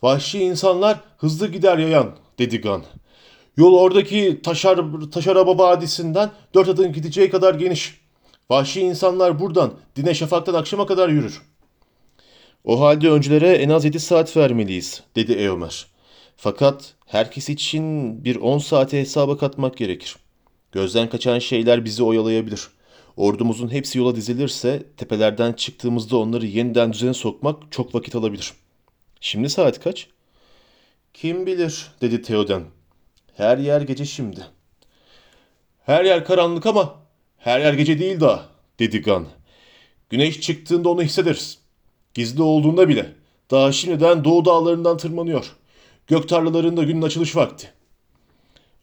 Vahşi 0.02 0.40
insanlar 0.40 1.00
hızlı 1.18 1.52
gider 1.52 1.78
yayan 1.78 2.16
dedi 2.40 2.62
Gan. 2.62 2.84
Yol 3.60 3.74
oradaki 3.74 4.40
Taşar, 4.44 4.80
Taşaraba 5.12 5.58
Vadisi'nden 5.58 6.32
dört 6.54 6.70
adım 6.70 6.94
gideceği 6.94 7.30
kadar 7.30 7.56
geniş. 7.56 8.02
Vahşi 8.50 8.82
insanlar 8.82 9.40
buradan 9.40 9.74
dine 9.96 10.14
şafaktan 10.14 10.54
akşama 10.54 10.86
kadar 10.86 11.10
yürür. 11.10 11.42
O 12.64 12.82
halde 12.82 13.10
öncülere 13.10 13.48
en 13.48 13.70
az 13.70 13.86
yedi 13.86 14.00
saat 14.00 14.38
vermeliyiz 14.38 15.04
dedi 15.16 15.34
Eomer. 15.34 15.88
Fakat 16.36 16.94
herkes 17.06 17.50
için 17.50 17.84
bir 18.24 18.36
on 18.36 18.58
saate 18.58 19.00
hesaba 19.00 19.38
katmak 19.38 19.78
gerekir. 19.78 20.16
Gözden 20.72 21.10
kaçan 21.10 21.40
şeyler 21.40 21.86
bizi 21.86 22.04
oyalayabilir. 22.04 22.68
Ordumuzun 23.18 23.72
hepsi 23.72 23.98
yola 23.98 24.16
dizilirse 24.16 24.84
tepelerden 24.98 25.54
çıktığımızda 25.54 26.18
onları 26.18 26.46
yeniden 26.46 26.94
düzene 26.94 27.14
sokmak 27.14 27.72
çok 27.72 27.96
vakit 27.96 28.16
alabilir. 28.16 28.54
Şimdi 29.22 29.50
saat 29.50 29.80
kaç? 29.84 30.08
Kim 31.14 31.46
bilir 31.46 31.88
dedi 32.02 32.22
Theoden. 32.22 32.64
Her 33.40 33.58
yer 33.58 33.82
gece 33.82 34.06
şimdi. 34.06 34.46
Her 35.86 36.06
yer 36.06 36.26
karanlık 36.26 36.66
ama 36.66 36.96
her 37.38 37.60
yer 37.60 37.74
gece 37.74 38.00
değil 38.00 38.20
daha 38.20 38.46
dedi 38.80 39.02
Gan. 39.02 39.28
Güneş 40.10 40.42
çıktığında 40.42 40.90
onu 40.90 41.04
hissederiz. 41.04 41.58
Gizli 42.14 42.42
olduğunda 42.42 42.90
bile 42.90 43.14
daha 43.52 43.72
şimdiden 43.72 44.24
doğu 44.24 44.46
dağlarından 44.46 44.98
tırmanıyor. 44.98 45.56
Gök 46.08 46.30
tarlalarında 46.30 46.84
günün 46.84 47.02
açılış 47.02 47.36
vakti. 47.36 47.72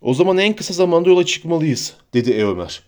O 0.00 0.14
zaman 0.14 0.38
en 0.38 0.56
kısa 0.56 0.74
zamanda 0.74 1.08
yola 1.08 1.26
çıkmalıyız 1.26 1.94
dedi 2.14 2.30
Eomer. 2.30 2.82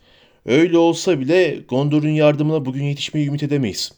Öyle 0.46 0.78
olsa 0.78 1.20
bile 1.20 1.60
Gondor'un 1.68 2.08
yardımına 2.08 2.64
bugün 2.64 2.84
yetişmeyi 2.84 3.28
ümit 3.28 3.42
edemeyiz. 3.42 3.92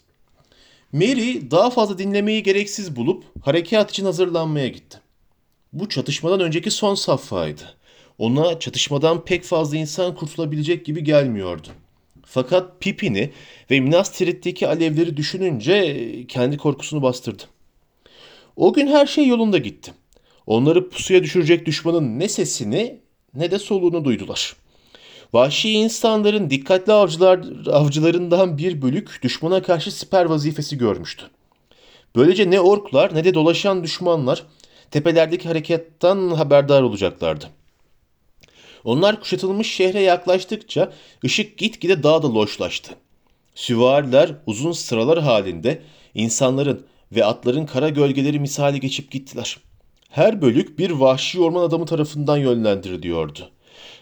Merry 0.92 1.50
daha 1.50 1.70
fazla 1.70 1.98
dinlemeyi 1.98 2.42
gereksiz 2.42 2.96
bulup 2.96 3.24
harekat 3.44 3.90
için 3.90 4.04
hazırlanmaya 4.04 4.68
gitti. 4.68 4.99
Bu 5.72 5.88
çatışmadan 5.88 6.40
önceki 6.40 6.70
son 6.70 6.94
safhaydı. 6.94 7.62
Ona 8.18 8.58
çatışmadan 8.58 9.24
pek 9.24 9.44
fazla 9.44 9.76
insan 9.76 10.14
kurtulabilecek 10.14 10.86
gibi 10.86 11.04
gelmiyordu. 11.04 11.68
Fakat 12.24 12.80
Pippin'i 12.80 13.30
ve 13.70 13.80
Minas 13.80 14.12
Tirith'teki 14.12 14.68
alevleri 14.68 15.16
düşününce 15.16 16.06
kendi 16.28 16.56
korkusunu 16.56 17.02
bastırdı. 17.02 17.42
O 18.56 18.72
gün 18.72 18.86
her 18.86 19.06
şey 19.06 19.26
yolunda 19.26 19.58
gitti. 19.58 19.92
Onları 20.46 20.88
pusuya 20.88 21.22
düşürecek 21.22 21.66
düşmanın 21.66 22.18
ne 22.18 22.28
sesini 22.28 23.00
ne 23.34 23.50
de 23.50 23.58
soluğunu 23.58 24.04
duydular. 24.04 24.56
Vahşi 25.32 25.70
insanların 25.70 26.50
dikkatli 26.50 26.92
avcılar, 26.92 27.66
avcılarından 27.66 28.58
bir 28.58 28.82
bölük 28.82 29.22
düşmana 29.22 29.62
karşı 29.62 29.92
siper 29.92 30.24
vazifesi 30.24 30.78
görmüştü. 30.78 31.24
Böylece 32.16 32.50
ne 32.50 32.60
orklar 32.60 33.14
ne 33.14 33.24
de 33.24 33.34
dolaşan 33.34 33.84
düşmanlar 33.84 34.44
tepelerdeki 34.90 35.48
harekattan 35.48 36.30
haberdar 36.30 36.82
olacaklardı. 36.82 37.44
Onlar 38.84 39.20
kuşatılmış 39.20 39.72
şehre 39.72 40.00
yaklaştıkça 40.00 40.92
ışık 41.24 41.58
gitgide 41.58 42.02
daha 42.02 42.22
da 42.22 42.34
loşlaştı. 42.34 42.94
Süvariler 43.54 44.34
uzun 44.46 44.72
sıralar 44.72 45.22
halinde 45.22 45.82
insanların 46.14 46.86
ve 47.12 47.24
atların 47.24 47.66
kara 47.66 47.88
gölgeleri 47.88 48.40
misali 48.40 48.80
geçip 48.80 49.10
gittiler. 49.10 49.58
Her 50.08 50.42
bölük 50.42 50.78
bir 50.78 50.90
vahşi 50.90 51.40
orman 51.40 51.62
adamı 51.62 51.86
tarafından 51.86 52.36
yönlendiriliyordu. 52.36 53.50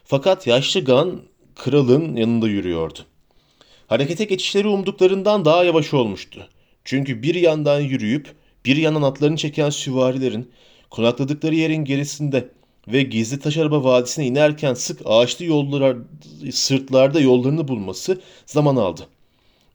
Fakat 0.04 0.47
yaşlı 0.47 0.80
Gan 0.80 1.23
kralın 1.54 2.16
yanında 2.16 2.49
yürüyordu. 2.49 2.99
Harekete 3.87 4.25
geçişleri 4.25 4.68
umduklarından 4.68 5.45
daha 5.45 5.64
yavaş 5.64 5.95
olmuştu. 5.95 6.49
Çünkü 6.85 7.23
bir 7.23 7.35
yandan 7.35 7.80
yürüyüp 7.80 8.35
bir 8.64 8.76
yandan 8.76 9.02
atlarını 9.02 9.37
çeken 9.37 9.71
süvarilerin 9.71 10.50
konakladıkları 10.90 11.54
yerin 11.54 11.85
gerisinde 11.85 12.49
ve 12.92 13.02
gizli 13.02 13.38
taş 13.38 13.57
araba 13.57 13.85
vadisine 13.85 14.26
inerken 14.26 14.75
sık 14.75 15.00
ağaçlı 15.04 15.45
yollar, 15.45 15.97
sırtlarda 16.52 17.21
yollarını 17.21 17.68
bulması 17.68 18.21
zaman 18.47 18.76
aldı. 18.76 19.07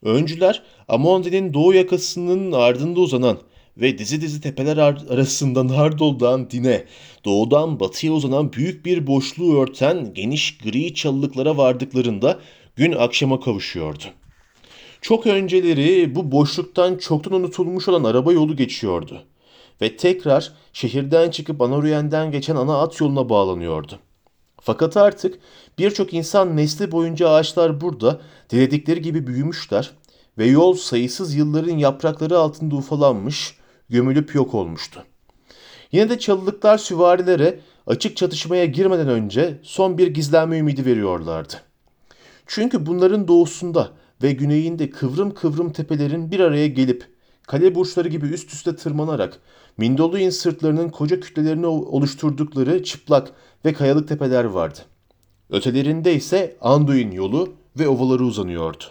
Öncüler 0.01 0.63
Amondi'nin 0.88 1.53
doğu 1.53 1.74
yakasının 1.74 2.51
ardında 2.51 3.00
uzanan 3.00 3.38
ve 3.77 3.98
dizi 3.98 4.22
dizi 4.22 4.41
tepeler 4.41 4.77
arasında 4.77 5.67
Nardol'dan 5.67 6.50
Dine, 6.50 6.86
doğudan 7.25 7.79
batıya 7.79 8.13
uzanan 8.13 8.53
büyük 8.53 8.86
bir 8.86 9.08
boşluğu 9.08 9.62
örten 9.62 10.13
geniş 10.13 10.58
gri 10.58 10.93
çalılıklara 10.93 11.58
vardıklarında 11.58 12.39
gün 12.75 12.91
akşama 12.91 13.39
kavuşuyordu. 13.39 14.03
Çok 15.01 15.27
önceleri 15.27 16.15
bu 16.15 16.32
boşluktan 16.32 16.98
çoktan 16.98 17.34
unutulmuş 17.34 17.88
olan 17.88 18.03
araba 18.03 18.34
yolu 18.34 18.55
geçiyordu 18.55 19.24
ve 19.83 19.97
tekrar 19.97 20.53
şehirden 20.73 21.31
çıkıp 21.31 21.61
Anoryen'den 21.61 22.31
geçen 22.31 22.55
ana 22.55 22.81
at 22.81 23.01
yoluna 23.01 23.29
bağlanıyordu. 23.29 23.99
Fakat 24.61 24.97
artık 24.97 25.39
birçok 25.79 26.13
insan 26.13 26.57
nesli 26.57 26.91
boyunca 26.91 27.29
ağaçlar 27.29 27.81
burada 27.81 28.21
diledikleri 28.49 29.01
gibi 29.01 29.27
büyümüşler 29.27 29.91
ve 30.37 30.45
yol 30.45 30.73
sayısız 30.73 31.35
yılların 31.35 31.77
yaprakları 31.77 32.37
altında 32.37 32.75
ufalanmış, 32.75 33.57
gömülüp 33.89 34.35
yok 34.35 34.53
olmuştu. 34.53 35.03
Yine 35.91 36.09
de 36.09 36.19
çalılıklar 36.19 36.77
süvarilere 36.77 37.59
açık 37.87 38.17
çatışmaya 38.17 38.65
girmeden 38.65 39.09
önce 39.09 39.59
son 39.63 39.97
bir 39.97 40.07
gizlenme 40.07 40.57
ümidi 40.57 40.85
veriyorlardı. 40.85 41.53
Çünkü 42.47 42.85
bunların 42.85 43.27
doğusunda 43.27 43.91
ve 44.23 44.31
güneyinde 44.31 44.89
kıvrım 44.89 45.33
kıvrım 45.33 45.71
tepelerin 45.71 46.31
bir 46.31 46.39
araya 46.39 46.67
gelip 46.67 47.13
kale 47.47 47.75
burçları 47.75 48.07
gibi 48.07 48.27
üst 48.27 48.53
üste 48.53 48.75
tırmanarak 48.75 49.39
Mindoluin 49.77 50.29
sırtlarının 50.29 50.89
koca 50.89 51.19
kütlelerini 51.19 51.65
oluşturdukları 51.65 52.83
çıplak 52.83 53.31
ve 53.65 53.73
kayalık 53.73 54.07
tepeler 54.07 54.43
vardı. 54.43 54.79
Ötelerinde 55.49 56.15
ise 56.15 56.57
Anduin 56.61 57.11
yolu 57.11 57.53
ve 57.79 57.87
ovaları 57.87 58.23
uzanıyordu. 58.23 58.83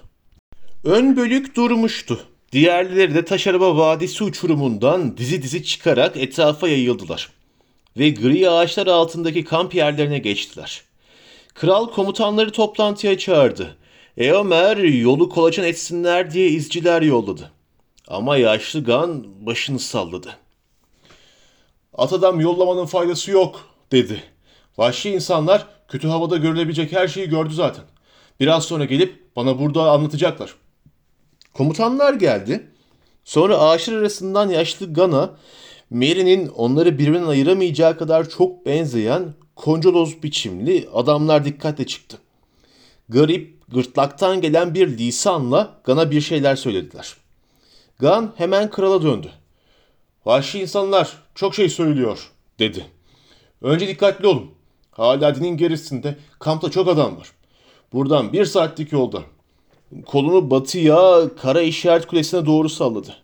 Ön 0.85 1.17
bölük 1.17 1.57
durmuştu. 1.57 2.21
Diğerleri 2.53 3.15
de 3.15 3.25
Taşaraba 3.25 3.77
Vadisi 3.77 4.25
uçurumundan 4.25 5.17
dizi 5.17 5.43
dizi 5.43 5.65
çıkarak 5.65 6.17
etrafa 6.17 6.69
yayıldılar. 6.69 7.31
Ve 7.99 8.11
gri 8.11 8.51
ağaçlar 8.51 8.87
altındaki 8.87 9.45
kamp 9.45 9.75
yerlerine 9.75 10.19
geçtiler. 10.19 10.83
Kral 11.55 11.87
komutanları 11.91 12.53
toplantıya 12.53 13.19
çağırdı. 13.19 13.77
Eomer 14.17 14.77
yolu 14.77 15.29
kolaçan 15.29 15.65
etsinler 15.65 16.31
diye 16.31 16.49
izciler 16.49 17.03
yolladı. 17.03 17.51
Ama 18.09 18.37
yaşlı 18.37 18.85
Gan 18.85 19.25
başını 19.47 19.79
salladı. 19.79 20.37
At 22.03 22.13
adam 22.13 22.41
yollamanın 22.41 22.87
faydası 22.87 23.31
yok 23.31 23.61
dedi. 23.93 24.23
Vahşi 24.79 25.11
insanlar 25.11 25.67
kötü 25.89 26.09
havada 26.09 26.37
görülebilecek 26.37 26.93
her 26.93 27.09
şeyi 27.09 27.29
gördü 27.29 27.55
zaten. 27.55 27.85
Biraz 28.41 28.65
sonra 28.65 28.85
gelip 28.85 29.37
bana 29.37 29.59
burada 29.59 29.91
anlatacaklar. 29.91 30.55
Komutanlar 31.55 32.15
geldi. 32.15 32.71
Sonra 33.25 33.59
ağaçlar 33.59 33.95
arasından 33.95 34.49
yaşlı 34.49 34.95
Gana, 34.95 35.31
Mary'nin 35.91 36.49
onları 36.49 36.99
birbirinden 36.99 37.27
ayıramayacağı 37.27 37.99
kadar 37.99 38.29
çok 38.29 38.67
benzeyen 38.67 39.35
koncoloz 39.57 40.23
biçimli 40.23 40.89
adamlar 40.95 41.45
dikkatle 41.45 41.87
çıktı. 41.87 42.19
Garip, 43.09 43.69
gırtlaktan 43.69 44.41
gelen 44.41 44.75
bir 44.75 44.99
lisanla 44.99 45.81
Gan'a 45.85 46.11
bir 46.11 46.21
şeyler 46.21 46.57
söylediler. 46.57 47.17
Gan 47.99 48.33
hemen 48.37 48.71
krala 48.71 49.03
döndü. 49.03 49.31
Vahşi 50.25 50.61
insanlar 50.61 51.13
çok 51.35 51.55
şey 51.55 51.69
söylüyor 51.69 52.31
dedi. 52.59 52.87
Önce 53.63 53.89
dikkatli 53.89 54.27
olun. 54.27 54.51
Haladinin 54.91 55.57
gerisinde 55.57 56.17
kampta 56.39 56.71
çok 56.71 56.89
adam 56.89 57.17
var. 57.17 57.33
Buradan 57.93 58.33
bir 58.33 58.45
saatlik 58.45 58.93
yolda. 58.93 59.23
Kolunu 60.07 60.51
batıya 60.51 61.23
kara 61.43 61.61
işaret 61.63 62.07
kulesine 62.07 62.47
doğru 62.47 62.69
salladı. 62.69 63.15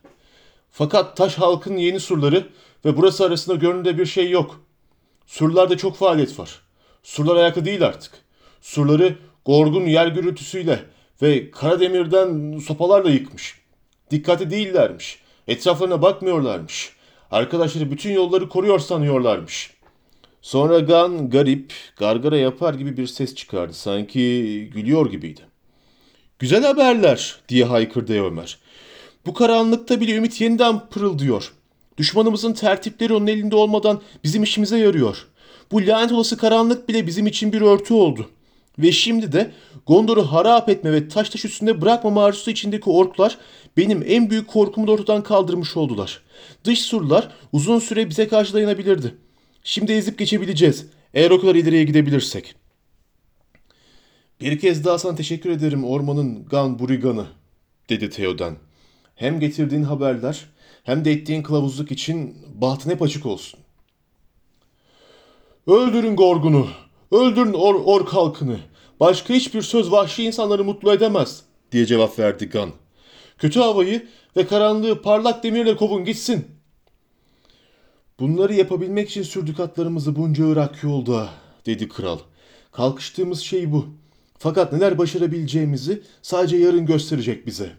Fakat 0.71 1.17
taş 1.17 1.39
halkın 1.39 1.77
yeni 1.77 2.01
surları 2.01 2.47
ve 2.85 2.97
burası 2.97 3.25
arasında 3.25 3.57
görünürde 3.57 3.99
bir 3.99 4.07
şey 4.07 4.31
yok. 4.31 4.61
Surlarda 5.27 5.77
çok 5.77 5.97
faaliyet 5.97 6.39
var. 6.39 6.61
Surlar 7.03 7.37
ayakta 7.37 7.65
değil 7.65 7.87
artık. 7.87 8.13
Surları 8.61 9.19
gorgun 9.45 9.87
yer 9.87 10.07
gürültüsüyle 10.07 10.85
ve 11.23 11.51
kara 11.51 11.81
demirden 11.81 12.59
sopalarla 12.59 13.11
yıkmış. 13.11 13.59
Dikkatli 14.11 14.51
değillermiş. 14.51 15.23
Etraflarına 15.49 16.03
bakmıyorlarmış. 16.03 16.93
Arkadaşları 17.31 17.91
bütün 17.91 18.13
yolları 18.13 18.49
koruyor 18.49 18.79
sanıyorlarmış. 18.79 19.71
Sonra 20.43 20.79
Gan 20.79 21.31
garip, 21.31 21.73
gargara 21.97 22.37
yapar 22.37 22.75
gibi 22.75 22.97
bir 22.97 23.07
ses 23.07 23.35
çıkardı. 23.35 23.73
Sanki 23.73 24.21
gülüyor 24.75 25.11
gibiydi. 25.11 25.41
Güzel 26.39 26.65
haberler 26.65 27.37
diye 27.49 27.65
haykırdı 27.65 28.25
Ömer. 28.25 28.59
Bu 29.27 29.35
karanlıkta 29.35 30.01
bile 30.01 30.15
ümit 30.15 30.41
yeniden 30.41 30.89
pırıldıyor. 30.89 31.53
Düşmanımızın 31.99 32.53
tertipleri 32.53 33.15
onun 33.15 33.27
elinde 33.27 33.57
olmadan 33.57 34.01
bizim 34.25 34.43
işimize 34.43 34.79
yarıyor. 34.79 35.27
Bu 35.73 35.87
lanet 35.87 36.13
olası 36.13 36.37
karanlık 36.37 36.89
bile 36.89 37.07
bizim 37.07 37.27
için 37.27 37.53
bir 37.53 37.61
örtü 37.61 37.95
oldu. 37.95 38.31
Ve 38.79 38.93
şimdi 38.93 39.33
de 39.33 39.53
Gondor'u 39.87 40.23
harap 40.23 40.69
etme 40.69 40.93
ve 40.93 41.09
taş 41.09 41.31
taş 41.31 41.45
üstünde 41.45 41.81
bırakmama 41.81 42.25
arzusu 42.25 42.51
içindeki 42.51 42.91
orklar 42.91 43.39
benim 43.77 44.05
en 44.07 44.31
büyük 44.31 44.49
korkumu 44.49 44.87
da 44.87 44.93
ortadan 44.93 45.23
kaldırmış 45.23 45.77
oldular. 45.77 46.23
Dış 46.65 46.83
surlar 46.83 47.29
uzun 47.53 47.79
süre 47.79 48.11
bize 48.11 48.29
karşı 48.29 48.55
dayanabilirdi. 48.55 49.15
Şimdi 49.65 49.93
ezip 49.93 50.19
geçebileceğiz. 50.19 50.87
Eğer 51.15 51.31
o 51.31 51.41
kadar 51.41 51.55
ileriye 51.55 51.85
gidebilirsek. 51.85 52.55
Bir 54.41 54.59
kez 54.59 54.85
daha 54.85 54.99
sana 54.99 55.15
teşekkür 55.15 55.51
ederim 55.51 55.85
ormanın 55.85 56.45
Gan 56.45 56.79
Burigan'ı, 56.79 57.27
dedi 57.89 58.11
Theoden. 58.11 58.57
Hem 59.15 59.41
getirdiğin 59.41 59.83
haberler 59.83 60.45
hem 60.85 61.05
de 61.05 61.13
ettiğin 61.13 61.43
kılavuzluk 61.43 61.91
için 61.91 62.37
bahtın 62.55 62.91
hep 62.91 63.03
açık 63.03 63.27
olsun. 63.27 63.61
Öldürün 65.67 66.17
Gorgun'u, 66.17 66.69
öldürün 67.13 67.53
or 67.53 67.75
ork 67.75 68.09
halkını. 68.09 68.59
Başka 69.01 69.35
hiçbir 69.35 69.63
söz 69.63 69.93
vahşi 69.93 70.25
insanları 70.25 70.65
mutlu 70.65 70.93
edemez, 70.93 71.43
diye 71.73 71.87
cevap 71.87 72.19
verdi 72.19 72.49
Gan. 72.49 72.71
Kötü 73.39 73.61
havayı 73.61 74.07
ve 74.37 74.47
karanlığı 74.47 75.03
parlak 75.03 75.43
demirle 75.43 75.77
kovun 75.77 76.05
gitsin. 76.05 76.47
Bunları 78.21 78.55
yapabilmek 78.55 79.11
için 79.11 79.23
sürdük 79.23 79.61
atlarımızı 79.61 80.17
bunca 80.17 80.47
Irak 80.47 80.83
yolda, 80.83 81.29
dedi 81.67 81.89
kral. 81.89 82.19
Kalkıştığımız 82.73 83.41
şey 83.41 83.73
bu. 83.73 83.87
Fakat 84.39 84.73
neler 84.73 84.99
başarabileceğimizi 84.99 86.03
sadece 86.23 86.57
yarın 86.57 86.87
gösterecek 86.87 87.47
bize. 87.47 87.71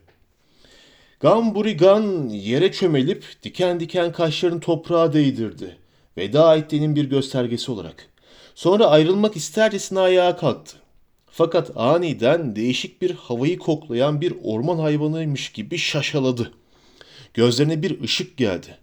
Gamburigan 1.19 2.29
yere 2.29 2.71
çömelip 2.71 3.25
diken 3.43 3.79
diken 3.79 4.11
kaşlarını 4.11 4.59
toprağa 4.59 5.13
değdirdi. 5.13 5.77
Veda 6.17 6.55
ettiğinin 6.55 6.95
bir 6.95 7.09
göstergesi 7.09 7.71
olarak. 7.71 8.09
Sonra 8.55 8.85
ayrılmak 8.87 9.35
istercesine 9.35 9.99
ayağa 9.99 10.35
kalktı. 10.35 10.77
Fakat 11.31 11.71
aniden 11.75 12.55
değişik 12.55 13.01
bir 13.01 13.11
havayı 13.11 13.59
koklayan 13.59 14.21
bir 14.21 14.33
orman 14.43 14.77
hayvanıymış 14.79 15.49
gibi 15.49 15.77
şaşaladı. 15.77 16.51
Gözlerine 17.33 17.81
bir 17.81 18.01
ışık 18.01 18.37
geldi. 18.37 18.77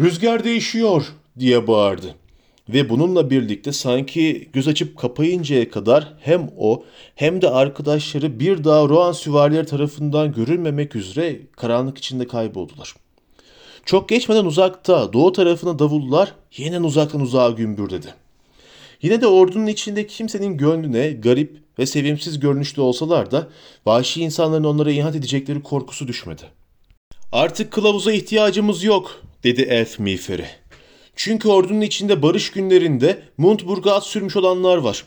Rüzgar 0.00 0.44
değişiyor 0.44 1.06
diye 1.38 1.66
bağırdı. 1.66 2.14
Ve 2.68 2.88
bununla 2.88 3.30
birlikte 3.30 3.72
sanki 3.72 4.50
göz 4.52 4.68
açıp 4.68 4.98
kapayıncaya 4.98 5.70
kadar 5.70 6.14
hem 6.20 6.50
o 6.58 6.84
hem 7.14 7.42
de 7.42 7.50
arkadaşları 7.50 8.40
bir 8.40 8.64
daha 8.64 8.88
Rohan 8.88 9.12
süvarileri 9.12 9.66
tarafından 9.66 10.32
görülmemek 10.32 10.96
üzere 10.96 11.40
karanlık 11.56 11.98
içinde 11.98 12.26
kayboldular. 12.26 12.94
Çok 13.84 14.08
geçmeden 14.08 14.44
uzakta 14.44 15.12
doğu 15.12 15.32
tarafına 15.32 15.78
davullar 15.78 16.32
yeniden 16.56 16.82
uzaktan 16.82 17.20
uzağa 17.20 17.50
gümbürdedi. 17.50 18.25
Yine 19.06 19.20
de 19.20 19.26
ordunun 19.26 19.66
içinde 19.66 20.06
kimsenin 20.06 20.56
gönlüne 20.56 21.10
garip 21.10 21.56
ve 21.78 21.86
sevimsiz 21.86 22.40
görünüşlü 22.40 22.82
olsalar 22.82 23.30
da 23.30 23.48
vahşi 23.86 24.22
insanların 24.22 24.64
onlara 24.64 24.90
ihanet 24.90 25.16
edecekleri 25.16 25.62
korkusu 25.62 26.08
düşmedi. 26.08 26.42
Artık 27.32 27.72
kılavuza 27.72 28.12
ihtiyacımız 28.12 28.84
yok 28.84 29.22
dedi 29.44 29.62
elf 29.62 29.98
miğferi. 29.98 30.46
Çünkü 31.16 31.48
ordunun 31.48 31.80
içinde 31.80 32.22
barış 32.22 32.50
günlerinde 32.50 33.22
Mundburg'a 33.38 33.94
at 33.94 34.06
sürmüş 34.06 34.36
olanlar 34.36 34.76
var. 34.76 35.04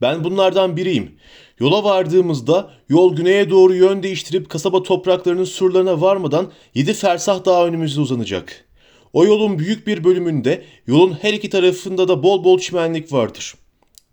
Ben 0.00 0.24
bunlardan 0.24 0.76
biriyim. 0.76 1.12
Yola 1.58 1.84
vardığımızda 1.84 2.70
yol 2.88 3.16
güneye 3.16 3.50
doğru 3.50 3.74
yön 3.74 4.02
değiştirip 4.02 4.50
kasaba 4.50 4.82
topraklarının 4.82 5.44
surlarına 5.44 6.00
varmadan 6.00 6.52
yedi 6.74 6.94
fersah 6.94 7.44
daha 7.44 7.66
önümüzde 7.66 8.00
uzanacak. 8.00 8.64
O 9.12 9.24
yolun 9.24 9.58
büyük 9.58 9.86
bir 9.86 10.04
bölümünde 10.04 10.64
yolun 10.86 11.18
her 11.22 11.32
iki 11.32 11.50
tarafında 11.50 12.08
da 12.08 12.22
bol 12.22 12.44
bol 12.44 12.58
çimenlik 12.58 13.12
vardır. 13.12 13.54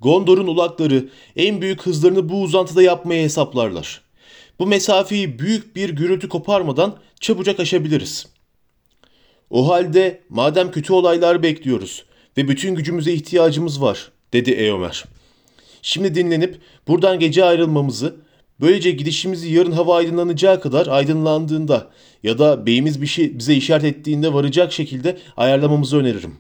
Gondor'un 0.02 0.48
ulakları 0.48 1.10
en 1.36 1.62
büyük 1.62 1.82
hızlarını 1.82 2.30
bu 2.30 2.42
uzantıda 2.42 2.82
yapmaya 2.82 3.24
hesaplarlar. 3.24 4.02
Bu 4.60 4.68
mesafeyi 4.68 5.40
büyük 5.40 5.76
bir 5.76 5.90
gürültü 5.90 6.30
koparmadan 6.30 6.98
çabucak 7.20 7.60
aşabiliriz.'' 7.60 8.40
O 9.50 9.70
halde 9.70 10.22
madem 10.30 10.72
kötü 10.72 10.94
olaylar 10.94 11.44
bekliyoruz 11.44 12.06
ve 12.38 12.48
bütün 12.48 12.76
gücümüze 12.76 13.14
ihtiyacımız 13.14 13.82
var, 13.82 14.12
dedi 14.34 14.52
Eomer. 14.52 15.04
Şimdi 15.82 16.16
dinlenip 16.16 16.60
buradan 16.88 17.20
gece 17.20 17.46
ayrılmamızı, 17.46 18.16
böylece 18.62 18.92
gidişimizi 18.92 19.54
yarın 19.54 19.72
hava 19.72 19.96
aydınlanacağı 19.96 20.62
kadar 20.62 20.88
aydınlandığında 20.88 21.92
ya 22.24 22.38
da 22.38 22.66
beyimiz 22.66 23.02
bir 23.02 23.08
şey 23.08 23.40
bize 23.40 23.56
işaret 23.56 23.84
ettiğinde 23.84 24.34
varacak 24.34 24.74
şekilde 24.74 25.18
ayarlamamızı 25.38 25.98
öneririm. 25.98 26.36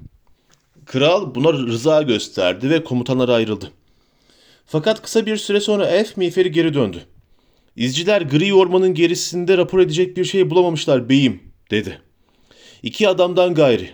Kral 0.86 1.36
buna 1.36 1.53
rıza 1.53 2.01
gösterdi 2.01 2.69
ve 2.69 2.84
komutanlar 2.84 3.29
ayrıldı. 3.29 3.71
Fakat 4.65 5.01
kısa 5.01 5.25
bir 5.25 5.38
süre 5.38 5.60
sonra 5.60 5.88
elf 5.88 6.17
miğferi 6.17 6.51
geri 6.51 6.73
döndü. 6.73 7.01
İzciler 7.75 8.21
gri 8.21 8.53
ormanın 8.53 8.93
gerisinde 8.93 9.58
rapor 9.58 9.79
edecek 9.79 10.17
bir 10.17 10.25
şey 10.25 10.49
bulamamışlar 10.49 11.10
beyim, 11.10 11.39
dedi.'' 11.71 12.10
İki 12.84 13.10
adamdan 13.10 13.53
gayri. 13.53 13.89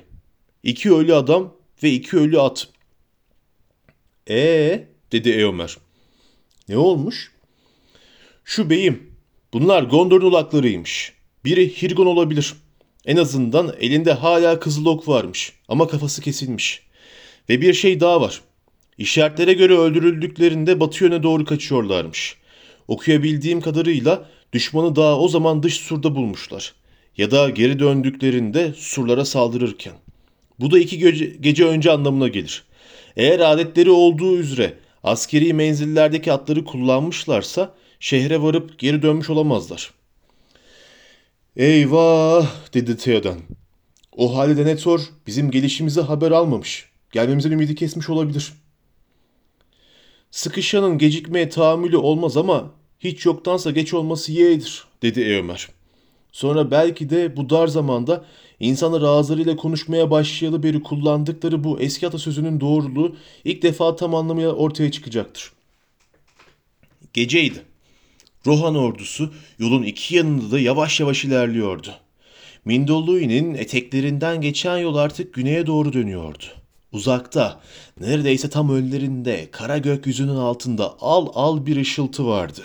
İki 0.63 0.93
ölü 0.93 1.15
adam 1.15 1.53
ve 1.83 1.91
iki 1.91 2.17
ölü 2.17 2.39
at. 2.39 2.67
Ee 4.29 4.87
dedi 5.11 5.29
Eomer. 5.29 5.77
Ne 6.69 6.77
olmuş? 6.77 7.31
Şu 8.47 8.69
beyim. 8.69 9.11
Bunlar 9.53 9.83
Gondor'un 9.83 10.25
ulaklarıymış. 10.25 11.13
Biri 11.45 11.81
Hirgon 11.81 12.05
olabilir. 12.05 12.53
En 13.05 13.17
azından 13.17 13.75
elinde 13.79 14.13
hala 14.13 14.59
kızıl 14.59 14.85
ok 14.85 15.07
varmış 15.07 15.53
ama 15.67 15.87
kafası 15.87 16.21
kesilmiş. 16.21 16.83
Ve 17.49 17.61
bir 17.61 17.73
şey 17.73 17.99
daha 17.99 18.21
var. 18.21 18.41
İşaretlere 18.97 19.53
göre 19.53 19.77
öldürüldüklerinde 19.77 20.79
batı 20.79 21.03
yöne 21.03 21.23
doğru 21.23 21.45
kaçıyorlarmış. 21.45 22.37
Okuyabildiğim 22.87 23.61
kadarıyla 23.61 24.29
düşmanı 24.53 24.95
daha 24.95 25.19
o 25.19 25.27
zaman 25.27 25.63
dış 25.63 25.73
surda 25.73 26.15
bulmuşlar 26.15 26.73
ya 27.17 27.31
da 27.31 27.49
geri 27.49 27.79
döndüklerinde 27.79 28.73
surlara 28.77 29.25
saldırırken. 29.25 29.93
Bu 30.59 30.71
da 30.71 30.79
iki 30.79 30.97
gece, 30.97 31.25
gece 31.25 31.65
önce 31.65 31.91
anlamına 31.91 32.27
gelir. 32.27 32.63
Eğer 33.17 33.39
adetleri 33.39 33.91
olduğu 33.91 34.37
üzere 34.37 34.73
askeri 35.03 35.53
menzillerdeki 35.53 36.31
atları 36.31 36.65
kullanmışlarsa 36.65 37.75
şehre 37.99 38.41
varıp 38.41 38.79
geri 38.79 39.01
dönmüş 39.01 39.29
olamazlar. 39.29 39.93
Eyvah 41.55 42.73
dedi 42.73 42.97
Theoden. 42.97 43.37
O 44.17 44.37
halde 44.37 44.57
Denethor 44.57 45.01
bizim 45.27 45.51
gelişimize 45.51 46.01
haber 46.01 46.31
almamış. 46.31 46.89
Gelmemizden 47.11 47.51
ümidi 47.51 47.75
kesmiş 47.75 48.09
olabilir. 48.09 48.53
Sıkışanın 50.31 50.97
gecikmeye 50.97 51.49
tahammülü 51.49 51.97
olmaz 51.97 52.37
ama 52.37 52.71
hiç 52.99 53.25
yoktansa 53.25 53.71
geç 53.71 53.93
olması 53.93 54.31
yeğdir 54.31 54.83
dedi 55.01 55.21
Eomer. 55.21 55.67
Sonra 56.31 56.71
belki 56.71 57.09
de 57.09 57.37
bu 57.37 57.49
dar 57.49 57.67
zamanda 57.67 58.25
insanlar 58.59 59.01
ağızlarıyla 59.01 59.55
konuşmaya 59.55 60.11
başlayalı 60.11 60.63
beri 60.63 60.83
kullandıkları 60.83 61.63
bu 61.63 61.79
eski 61.79 62.07
atasözünün 62.07 62.59
doğruluğu 62.59 63.15
ilk 63.43 63.63
defa 63.63 63.95
tam 63.95 64.15
anlamıyla 64.15 64.51
ortaya 64.51 64.91
çıkacaktır. 64.91 65.51
Geceydi. 67.13 67.65
Rohan 68.47 68.75
ordusu 68.75 69.33
yolun 69.59 69.83
iki 69.83 70.15
yanında 70.15 70.51
da 70.51 70.59
yavaş 70.59 70.99
yavaş 70.99 71.25
ilerliyordu. 71.25 71.91
Mindollui'nin 72.65 73.53
eteklerinden 73.53 74.41
geçen 74.41 74.77
yol 74.77 74.95
artık 74.95 75.33
güneye 75.33 75.67
doğru 75.67 75.93
dönüyordu. 75.93 76.43
Uzakta, 76.91 77.59
neredeyse 77.99 78.49
tam 78.49 78.69
önlerinde, 78.69 79.47
kara 79.51 79.77
gökyüzünün 79.77 80.35
altında 80.35 80.95
al 80.99 81.27
al 81.33 81.65
bir 81.65 81.77
ışıltı 81.77 82.27
vardı. 82.27 82.61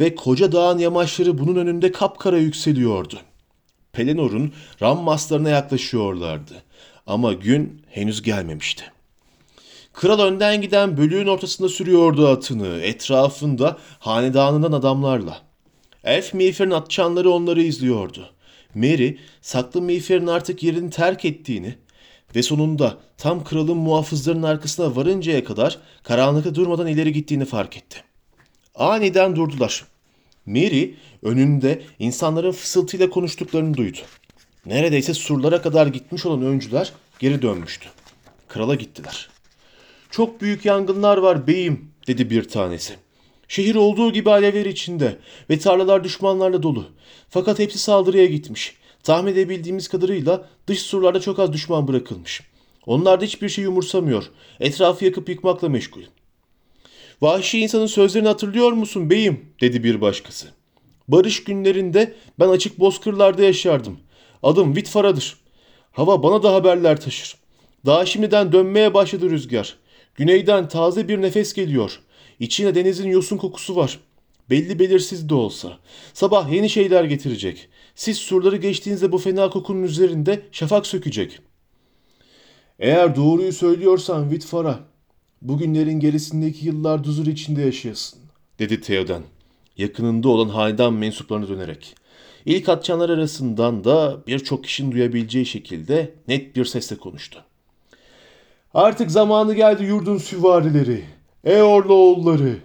Ve 0.00 0.14
koca 0.14 0.52
dağın 0.52 0.78
yamaçları 0.78 1.38
bunun 1.38 1.56
önünde 1.56 1.92
kapkara 1.92 2.38
yükseliyordu. 2.38 3.18
Pelenor'un 3.92 4.52
ram 4.82 5.02
maslarına 5.02 5.50
yaklaşıyorlardı. 5.50 6.62
Ama 7.06 7.32
gün 7.32 7.82
henüz 7.88 8.22
gelmemişti. 8.22 8.84
Kral 9.92 10.20
önden 10.20 10.60
giden 10.60 10.96
bölüğün 10.96 11.26
ortasında 11.26 11.68
sürüyordu 11.68 12.28
atını, 12.28 12.80
etrafında 12.82 13.78
hanedanından 13.98 14.72
adamlarla. 14.72 15.42
Elf 16.04 16.34
miğferin 16.34 16.70
atçanları 16.70 17.30
onları 17.30 17.62
izliyordu. 17.62 18.30
Mary, 18.74 19.16
saklı 19.42 19.82
miğferin 19.82 20.26
artık 20.26 20.62
yerini 20.62 20.90
terk 20.90 21.24
ettiğini 21.24 21.74
ve 22.36 22.42
sonunda 22.42 22.98
tam 23.18 23.44
kralın 23.44 23.76
muhafızlarının 23.76 24.42
arkasına 24.42 24.96
varıncaya 24.96 25.44
kadar 25.44 25.78
karanlıkta 26.02 26.54
durmadan 26.54 26.86
ileri 26.86 27.12
gittiğini 27.12 27.44
fark 27.44 27.76
etti. 27.76 28.04
Aniden 28.74 29.36
durdular. 29.36 29.84
Mary 30.46 30.94
önünde 31.22 31.82
insanların 31.98 32.52
fısıltıyla 32.52 33.10
konuştuklarını 33.10 33.76
duydu. 33.76 33.98
Neredeyse 34.66 35.14
surlara 35.14 35.62
kadar 35.62 35.86
gitmiş 35.86 36.26
olan 36.26 36.42
öncüler 36.42 36.92
geri 37.18 37.42
dönmüştü. 37.42 37.88
Krala 38.48 38.74
gittiler. 38.74 39.28
Çok 40.10 40.40
büyük 40.40 40.64
yangınlar 40.64 41.18
var 41.18 41.46
beyim 41.46 41.90
dedi 42.06 42.30
bir 42.30 42.48
tanesi. 42.48 42.94
Şehir 43.48 43.74
olduğu 43.74 44.12
gibi 44.12 44.30
alevler 44.30 44.66
içinde 44.66 45.18
ve 45.50 45.58
tarlalar 45.58 46.04
düşmanlarla 46.04 46.62
dolu. 46.62 46.86
Fakat 47.28 47.58
hepsi 47.58 47.78
saldırıya 47.78 48.26
gitmiş. 48.26 48.74
Tahmin 49.02 49.32
edebildiğimiz 49.32 49.88
kadarıyla 49.88 50.48
dış 50.66 50.82
surlarda 50.82 51.20
çok 51.20 51.38
az 51.38 51.52
düşman 51.52 51.88
bırakılmış. 51.88 52.42
Onlar 52.86 53.20
da 53.20 53.24
hiçbir 53.24 53.48
şey 53.48 53.66
umursamıyor. 53.66 54.30
Etrafı 54.60 55.04
yakıp 55.04 55.28
yıkmakla 55.28 55.68
meşgul. 55.68 56.02
Vahşi 57.20 57.58
insanın 57.58 57.86
sözlerini 57.86 58.28
hatırlıyor 58.28 58.72
musun 58.72 59.10
beyim? 59.10 59.46
dedi 59.60 59.84
bir 59.84 60.00
başkası. 60.00 60.46
Barış 61.08 61.44
günlerinde 61.44 62.14
ben 62.38 62.48
açık 62.48 62.80
bozkırlarda 62.80 63.42
yaşardım. 63.42 63.98
Adım 64.42 64.76
Vitfara'dır. 64.76 65.36
Hava 65.92 66.22
bana 66.22 66.42
da 66.42 66.54
haberler 66.54 67.00
taşır. 67.00 67.36
Daha 67.86 68.06
şimdiden 68.06 68.52
dönmeye 68.52 68.94
başladı 68.94 69.30
rüzgar. 69.30 69.76
Güneyden 70.20 70.68
taze 70.68 71.08
bir 71.08 71.22
nefes 71.22 71.52
geliyor. 71.52 72.00
İçine 72.40 72.74
denizin 72.74 73.08
yosun 73.08 73.36
kokusu 73.36 73.76
var. 73.76 74.00
Belli 74.50 74.78
belirsiz 74.78 75.28
de 75.28 75.34
olsa. 75.34 75.78
Sabah 76.12 76.52
yeni 76.52 76.70
şeyler 76.70 77.04
getirecek. 77.04 77.68
Siz 77.94 78.18
surları 78.18 78.56
geçtiğinizde 78.56 79.12
bu 79.12 79.18
fena 79.18 79.50
kokunun 79.50 79.82
üzerinde 79.82 80.42
şafak 80.52 80.86
sökecek. 80.86 81.40
Eğer 82.78 83.16
doğruyu 83.16 83.52
söylüyorsan 83.52 84.30
Vitfara, 84.30 84.80
bugünlerin 85.42 86.00
gerisindeki 86.00 86.66
yıllar 86.66 87.06
huzur 87.06 87.26
içinde 87.26 87.62
yaşayasın, 87.62 88.20
dedi 88.58 88.80
Theoden, 88.80 89.22
yakınında 89.76 90.28
olan 90.28 90.48
hanedan 90.48 90.92
mensuplarına 90.92 91.48
dönerek. 91.48 91.94
İlk 92.46 92.68
atçanlar 92.68 93.10
arasından 93.10 93.84
da 93.84 94.22
birçok 94.26 94.64
kişinin 94.64 94.92
duyabileceği 94.92 95.46
şekilde 95.46 96.14
net 96.28 96.56
bir 96.56 96.64
sesle 96.64 96.96
konuştu. 96.96 97.44
Artık 98.74 99.10
zamanı 99.10 99.54
geldi 99.54 99.84
yurdun 99.84 100.18
süvarileri. 100.18 101.04
Eorlu 101.44 101.94
oğulları. 101.94 102.56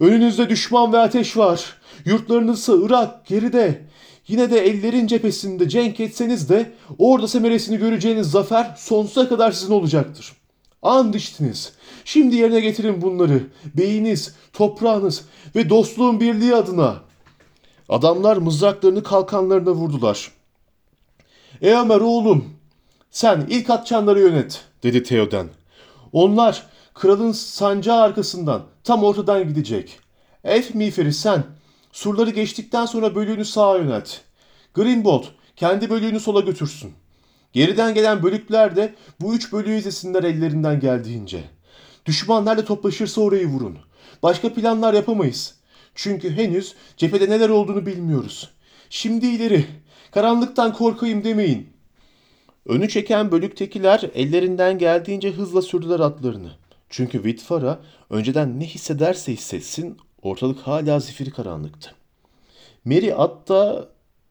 Önünüzde 0.00 0.48
düşman 0.48 0.92
ve 0.92 0.98
ateş 0.98 1.36
var. 1.36 1.76
Yurtlarınızsa 2.04 2.72
Irak 2.82 3.26
geride. 3.26 3.86
Yine 4.28 4.50
de 4.50 4.66
ellerin 4.66 5.06
cephesinde 5.06 5.68
cenk 5.68 6.00
etseniz 6.00 6.48
de 6.48 6.72
orada 6.98 7.28
semeresini 7.28 7.78
göreceğiniz 7.78 8.30
zafer 8.30 8.74
sonsuza 8.78 9.28
kadar 9.28 9.52
sizin 9.52 9.72
olacaktır. 9.72 10.32
And 10.82 11.14
içtiniz. 11.14 11.72
Şimdi 12.04 12.36
yerine 12.36 12.60
getirin 12.60 13.02
bunları. 13.02 13.42
Beyiniz, 13.74 14.34
toprağınız 14.52 15.24
ve 15.56 15.70
dostluğun 15.70 16.20
birliği 16.20 16.54
adına. 16.54 16.96
Adamlar 17.88 18.36
mızraklarını 18.36 19.02
kalkanlarına 19.02 19.70
vurdular. 19.70 20.32
Eamer 21.62 22.00
oğlum, 22.00 22.44
sen 23.10 23.46
ilk 23.50 23.70
atçanları 23.70 24.20
yönet, 24.20 24.64
dedi 24.86 25.02
Theoden. 25.02 25.48
Onlar 26.12 26.66
kralın 26.94 27.32
sancağı 27.32 28.00
arkasından 28.00 28.62
tam 28.84 29.04
ortadan 29.04 29.48
gidecek. 29.48 29.98
Elf 30.44 30.74
miğferi 30.74 31.12
sen 31.12 31.44
surları 31.92 32.30
geçtikten 32.30 32.86
sonra 32.86 33.14
bölüğünü 33.14 33.44
sağa 33.44 33.76
yönelt. 33.76 34.10
Greenbolt 34.74 35.26
kendi 35.56 35.90
bölüğünü 35.90 36.20
sola 36.20 36.40
götürsün. 36.40 36.92
Geriden 37.52 37.94
gelen 37.94 38.22
bölükler 38.22 38.76
de 38.76 38.94
bu 39.20 39.34
üç 39.34 39.52
bölüğü 39.52 39.76
izlesinler 39.76 40.22
ellerinden 40.22 40.80
geldiğince. 40.80 41.44
Düşman 42.06 42.44
nerede 42.44 42.64
toplaşırsa 42.64 43.20
orayı 43.20 43.46
vurun. 43.46 43.78
Başka 44.22 44.54
planlar 44.54 44.94
yapamayız. 44.94 45.54
Çünkü 45.94 46.36
henüz 46.36 46.74
cephede 46.96 47.30
neler 47.30 47.48
olduğunu 47.48 47.86
bilmiyoruz. 47.86 48.50
Şimdi 48.90 49.26
ileri. 49.26 49.66
Karanlıktan 50.10 50.72
korkayım 50.72 51.24
demeyin. 51.24 51.75
Önü 52.66 52.88
çeken 52.88 53.32
bölüktekiler 53.32 54.10
ellerinden 54.14 54.78
geldiğince 54.78 55.30
hızla 55.30 55.62
sürdüler 55.62 56.00
atlarını. 56.00 56.50
Çünkü 56.88 57.24
Vitfara 57.24 57.80
önceden 58.10 58.60
ne 58.60 58.64
hissederse 58.66 59.32
hissetsin 59.32 59.96
ortalık 60.22 60.58
hala 60.58 61.00
zifiri 61.00 61.30
karanlıktı. 61.30 61.94
Mary 62.84 63.12
atta 63.16 63.88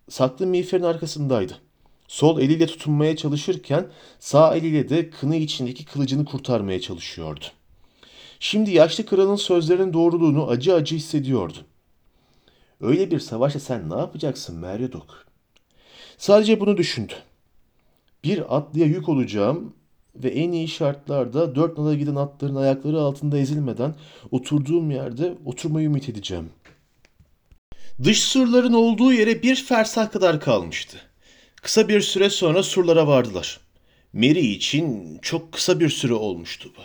saklı 0.09 0.47
miğferin 0.47 0.83
arkasındaydı. 0.83 1.57
Sol 2.07 2.39
eliyle 2.39 2.67
tutunmaya 2.67 3.15
çalışırken 3.15 3.87
sağ 4.19 4.55
eliyle 4.55 4.89
de 4.89 5.09
kını 5.09 5.35
içindeki 5.35 5.85
kılıcını 5.85 6.25
kurtarmaya 6.25 6.81
çalışıyordu. 6.81 7.45
Şimdi 8.39 8.71
yaşlı 8.71 9.05
kralın 9.05 9.35
sözlerinin 9.35 9.93
doğruluğunu 9.93 10.47
acı 10.47 10.73
acı 10.73 10.95
hissediyordu. 10.95 11.57
Öyle 12.81 13.11
bir 13.11 13.19
savaşta 13.19 13.59
sen 13.59 13.89
ne 13.89 13.97
yapacaksın 13.97 14.57
Meryodok? 14.57 15.25
Sadece 16.17 16.59
bunu 16.59 16.77
düşündü. 16.77 17.13
Bir 18.25 18.57
atlıya 18.57 18.85
yük 18.85 19.09
olacağım 19.09 19.73
ve 20.15 20.29
en 20.29 20.51
iyi 20.51 20.67
şartlarda 20.67 21.55
dört 21.55 21.77
nala 21.77 21.95
giden 21.95 22.15
atların 22.15 22.55
ayakları 22.55 22.99
altında 22.99 23.37
ezilmeden 23.37 23.95
oturduğum 24.31 24.91
yerde 24.91 25.33
oturmayı 25.45 25.87
ümit 25.87 26.09
edeceğim. 26.09 26.49
Dış 28.03 28.23
surların 28.23 28.73
olduğu 28.73 29.13
yere 29.13 29.43
bir 29.43 29.55
fersah 29.55 30.11
kadar 30.11 30.39
kalmıştı. 30.39 30.97
Kısa 31.61 31.87
bir 31.87 32.01
süre 32.01 32.29
sonra 32.29 32.63
surlara 32.63 33.07
vardılar. 33.07 33.59
Mary 34.13 34.51
için 34.51 35.19
çok 35.21 35.51
kısa 35.51 35.79
bir 35.79 35.89
süre 35.89 36.13
olmuştu 36.13 36.69
bu. 36.77 36.81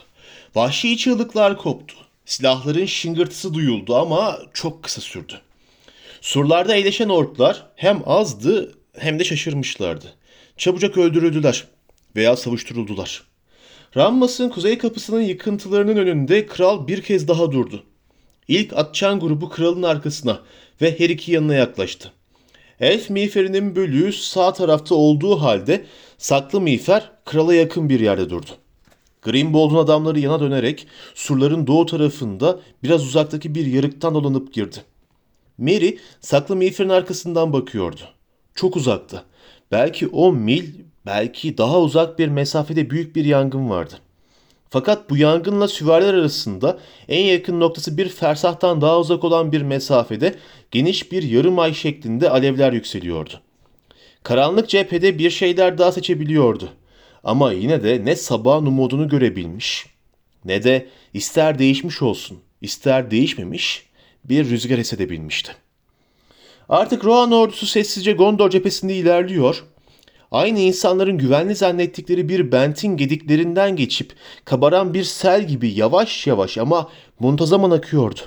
Vahşi 0.61 0.97
çığlıklar 0.97 1.59
koptu. 1.59 1.95
Silahların 2.25 2.87
şıngırtısı 2.87 3.55
duyuldu 3.55 3.97
ama 3.97 4.39
çok 4.55 4.83
kısa 4.83 5.01
sürdü. 5.01 5.41
Surlarda 6.21 6.77
eğleşen 6.77 7.09
orklar 7.09 7.67
hem 7.77 8.03
azdı 8.07 8.75
hem 8.99 9.19
de 9.19 9.25
şaşırmışlardı. 9.25 10.15
Çabucak 10.61 10.99
öldürüldüler 10.99 11.69
veya 12.17 12.37
savuşturuldular. 12.37 13.23
Rammas'ın 13.97 14.49
kuzey 14.49 14.79
kapısının 14.79 15.21
yıkıntılarının 15.21 15.97
önünde 15.97 16.47
kral 16.47 16.87
bir 16.87 17.03
kez 17.03 17.29
daha 17.29 17.53
durdu. 17.53 17.85
İlk 18.49 18.73
atçan 18.73 19.21
grubu 19.21 19.49
kralın 19.49 19.83
arkasına 19.83 20.41
ve 20.83 21.01
her 21.01 21.11
iki 21.11 21.33
yanına 21.33 21.55
yaklaştı. 21.55 22.13
Elf 22.81 23.11
miğferinin 23.11 23.77
bölüğü 23.77 24.13
sağ 24.13 24.53
tarafta 24.53 24.95
olduğu 24.95 25.37
halde 25.37 25.85
saklı 26.19 26.61
miğfer 26.61 27.11
krala 27.25 27.55
yakın 27.55 27.89
bir 27.89 28.01
yerde 28.01 28.31
durdu. 28.31 28.51
Greenbold'un 29.23 29.77
adamları 29.77 30.21
yana 30.21 30.41
dönerek 30.41 30.87
surların 31.15 31.67
doğu 31.67 31.87
tarafında 31.87 32.61
biraz 32.83 33.07
uzaktaki 33.07 33.55
bir 33.55 33.67
yarıktan 33.67 34.15
dolanıp 34.15 34.55
girdi. 34.55 34.79
Mary 35.59 35.97
saklı 36.21 36.57
miğferin 36.57 36.89
arkasından 36.89 37.53
bakıyordu. 37.53 38.01
Çok 38.55 38.77
uzakta. 38.77 39.30
Belki 39.71 40.09
10 40.09 40.37
mil, 40.37 40.65
belki 41.07 41.59
daha 41.59 41.81
uzak 41.81 42.19
bir 42.19 42.29
mesafede 42.29 42.91
büyük 42.91 43.17
bir 43.17 43.25
yangın 43.25 43.71
vardı. 43.71 43.95
Fakat 44.71 45.11
bu 45.11 45.17
yangınla 45.17 45.69
süvariler 45.69 46.15
arasında 46.15 46.79
en 47.09 47.25
yakın 47.25 47.61
noktası 47.61 47.97
bir 47.97 48.09
fersahtan 48.09 48.81
daha 48.81 48.99
uzak 48.99 49.25
olan 49.25 49.53
bir 49.53 49.63
mesafede 49.63 50.35
geniş 50.71 51.13
bir 51.13 51.23
yarım 51.23 51.59
ay 51.59 51.75
şeklinde 51.75 52.31
alevler 52.31 52.73
yükseliyordu. 52.73 53.41
Karanlık 54.23 54.69
cephede 54.69 55.19
bir 55.19 55.31
şeyler 55.31 55.79
daha 55.79 55.93
seçebiliyordu. 55.93 56.69
Ama 57.25 57.53
yine 57.53 57.83
de 57.83 58.05
ne 58.05 58.17
sabahın 58.17 58.67
umudunu 58.67 59.09
görebilmiş 59.09 59.87
ne 60.45 60.63
de 60.63 60.87
ister 61.15 61.59
değişmiş 61.59 62.03
olsun 62.03 62.39
ister 62.61 63.11
değişmemiş 63.11 63.87
bir 64.25 64.51
rüzgar 64.51 64.79
hissedebilmişti. 64.79 65.53
Artık 66.71 67.05
Rohan 67.05 67.33
ordusu 67.33 67.67
sessizce 67.67 68.13
Gondor 68.13 68.51
cephesinde 68.51 68.95
ilerliyor. 68.95 69.65
Aynı 70.31 70.59
insanların 70.59 71.19
güvenli 71.19 71.55
zannettikleri 71.55 72.29
bir 72.29 72.53
bentin 72.53 72.97
gediklerinden 72.97 73.77
geçip 73.77 74.13
kabaran 74.45 74.95
bir 74.95 75.05
sel 75.05 75.47
gibi 75.47 75.71
yavaş 75.71 76.27
yavaş 76.27 76.59
ama 76.59 76.89
muntazaman 77.21 77.71
akıyordu. 77.71 78.21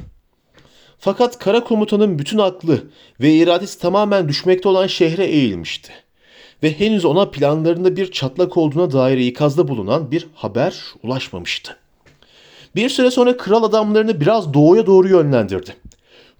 Fakat 1.00 1.40
kara 1.40 1.64
komutanın 1.64 2.20
bütün 2.20 2.38
aklı 2.38 2.84
ve 3.22 3.34
iradesi 3.34 3.80
tamamen 3.80 4.30
düşmekte 4.30 4.70
olan 4.70 4.88
şehre 4.88 5.26
eğilmişti. 5.26 5.92
Ve 6.64 6.80
henüz 6.80 7.06
ona 7.06 7.30
planlarında 7.30 7.96
bir 7.96 8.12
çatlak 8.12 8.58
olduğuna 8.58 8.92
dair 8.92 9.18
ikazda 9.18 9.68
bulunan 9.68 10.12
bir 10.12 10.28
haber 10.36 10.84
ulaşmamıştı. 11.04 11.78
Bir 12.76 12.90
süre 12.90 13.12
sonra 13.12 13.38
kral 13.38 13.64
adamlarını 13.64 14.22
biraz 14.22 14.54
doğuya 14.54 14.86
doğru 14.86 15.08
yönlendirdi. 15.08 15.76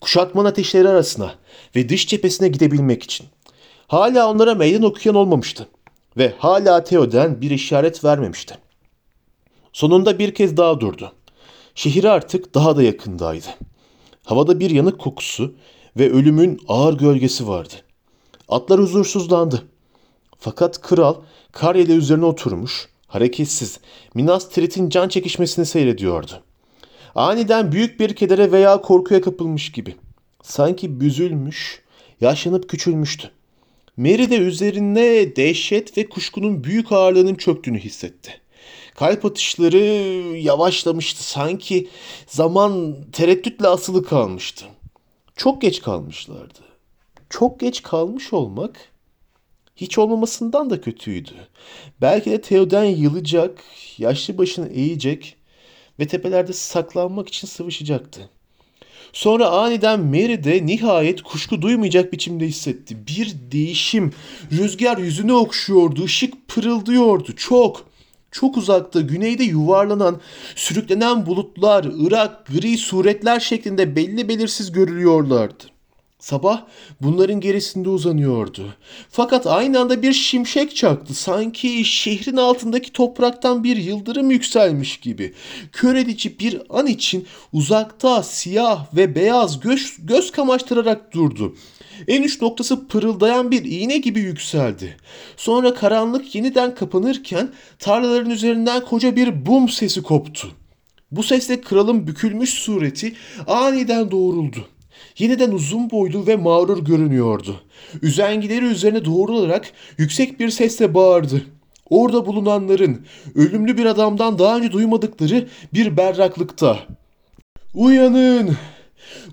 Kuşatman 0.02 0.46
ateşleri 0.46 0.90
arasına 0.90 1.43
ve 1.76 1.90
dış 1.90 2.08
cephesine 2.08 2.48
gidebilmek 2.48 3.04
için. 3.04 3.28
Hala 3.88 4.32
onlara 4.32 4.56
meydan 4.56 4.84
okuyan 4.84 5.16
olmamıştı 5.16 5.68
ve 6.18 6.34
hala 6.38 6.84
Theoden 6.84 7.42
bir 7.42 7.52
işaret 7.52 8.04
vermemişti. 8.04 8.58
Sonunda 9.74 10.20
bir 10.20 10.34
kez 10.34 10.58
daha 10.58 10.80
durdu. 10.80 11.12
Şehir 11.76 12.04
artık 12.04 12.56
daha 12.56 12.78
da 12.78 12.84
yakındaydı. 12.84 13.48
Havada 14.26 14.60
bir 14.60 14.70
yanık 14.70 15.00
kokusu 15.00 15.56
ve 15.98 16.12
ölümün 16.12 16.60
ağır 16.68 16.98
gölgesi 16.98 17.48
vardı. 17.48 17.74
Atlar 18.50 18.80
huzursuzlandı. 18.80 19.64
Fakat 20.40 20.82
kral 20.82 21.16
karyede 21.52 21.94
üzerine 21.94 22.26
oturmuş, 22.26 22.90
hareketsiz, 23.08 23.80
Minas 24.14 24.50
Tirith'in 24.50 24.90
can 24.90 25.08
çekişmesini 25.10 25.66
seyrediyordu. 25.66 26.44
Aniden 27.16 27.72
büyük 27.72 28.00
bir 28.00 28.16
kedere 28.16 28.52
veya 28.52 28.82
korkuya 28.82 29.22
kapılmış 29.22 29.72
gibi. 29.72 29.96
Sanki 30.44 31.00
büzülmüş, 31.00 31.82
yaşlanıp 32.22 32.70
küçülmüştü. 32.70 33.32
Mary 33.98 34.30
de 34.30 34.38
üzerine 34.38 35.36
dehşet 35.36 35.98
ve 35.98 36.10
kuşkunun 36.10 36.64
büyük 36.64 36.92
ağırlığının 36.92 37.36
çöktüğünü 37.36 37.80
hissetti. 37.80 38.42
Kalp 38.96 39.26
atışları 39.26 39.78
yavaşlamıştı. 40.38 41.24
Sanki 41.24 41.90
zaman 42.28 42.96
tereddütle 43.12 43.68
asılı 43.68 44.06
kalmıştı. 44.06 44.66
Çok 45.36 45.62
geç 45.62 45.82
kalmışlardı. 45.82 46.60
Çok 47.30 47.60
geç 47.60 47.82
kalmış 47.82 48.34
olmak 48.34 48.76
hiç 49.76 49.98
olmamasından 49.98 50.70
da 50.70 50.82
kötüydü. 50.82 51.32
Belki 52.02 52.32
de 52.32 52.42
Theoden 52.42 52.84
yılacak, 52.84 53.64
yaşlı 53.98 54.38
başını 54.38 54.70
eğecek 54.70 55.36
ve 56.00 56.08
tepelerde 56.08 56.54
saklanmak 56.54 57.28
için 57.28 57.48
sıvışacaktı. 57.48 58.30
Sonra 59.14 59.50
aniden 59.50 60.00
Mary 60.00 60.44
de 60.44 60.66
nihayet 60.66 61.22
kuşku 61.22 61.62
duymayacak 61.62 62.14
biçimde 62.14 62.48
hissetti. 62.48 63.08
Bir 63.08 63.36
değişim. 63.52 64.14
Rüzgar 64.52 64.98
yüzünü 64.98 65.34
okşuyordu, 65.34 66.04
ışık 66.04 66.48
pırıldıyordu. 66.48 67.36
Çok, 67.36 67.86
çok 68.32 68.58
uzakta 68.58 69.02
güneyde 69.02 69.44
yuvarlanan, 69.44 70.22
sürüklenen 70.56 71.26
bulutlar, 71.26 71.86
ırak, 72.06 72.48
gri 72.48 72.78
suretler 72.78 73.40
şeklinde 73.40 73.96
belli 73.96 74.30
belirsiz 74.30 74.72
görülüyorlardı. 74.72 75.73
Sabah 76.24 76.66
bunların 77.02 77.40
gerisinde 77.40 77.90
uzanıyordu. 77.90 78.76
Fakat 79.10 79.48
aynı 79.48 79.80
anda 79.80 80.02
bir 80.02 80.14
şimşek 80.14 80.76
çaktı. 80.76 81.14
Sanki 81.14 81.86
şehrin 81.86 82.38
altındaki 82.38 82.92
topraktan 82.94 83.64
bir 83.64 83.78
yıldırım 83.78 84.32
yükselmiş 84.32 84.98
gibi. 84.98 85.34
Kör 85.72 85.96
edici 85.96 86.40
bir 86.40 86.62
an 86.70 86.88
için 86.88 87.28
uzakta 87.54 88.24
siyah 88.24 88.96
ve 88.96 89.16
beyaz 89.16 89.60
göz, 89.60 89.94
göz 90.00 90.32
kamaştırarak 90.32 91.14
durdu. 91.14 91.56
En 92.08 92.24
uç 92.24 92.42
noktası 92.42 92.88
pırıldayan 92.88 93.52
bir 93.52 93.64
iğne 93.64 93.98
gibi 93.98 94.20
yükseldi. 94.20 94.98
Sonra 95.38 95.74
karanlık 95.74 96.36
yeniden 96.36 96.76
kapanırken 96.76 97.52
tarlaların 97.80 98.32
üzerinden 98.32 98.86
koca 98.86 99.16
bir 99.16 99.46
bum 99.46 99.70
sesi 99.70 100.04
koptu. 100.04 100.48
Bu 101.12 101.24
sesle 101.24 101.62
kralın 101.62 102.08
bükülmüş 102.08 102.50
sureti 102.50 103.16
aniden 103.48 104.12
doğruldu 104.12 104.68
yeniden 105.18 105.52
uzun 105.52 105.90
boylu 105.90 106.28
ve 106.28 106.36
mağrur 106.36 106.86
görünüyordu. 106.86 107.62
Üzengileri 108.02 108.66
üzerine 108.66 109.06
doğrularak 109.06 109.72
yüksek 109.98 110.40
bir 110.40 110.50
sesle 110.50 110.94
bağırdı. 110.94 111.42
Orada 111.90 112.26
bulunanların 112.26 113.06
ölümlü 113.36 113.78
bir 113.78 113.86
adamdan 113.86 114.40
daha 114.40 114.58
önce 114.58 114.72
duymadıkları 114.72 115.48
bir 115.74 115.98
berraklıkta. 115.98 116.80
Uyanın! 117.74 118.58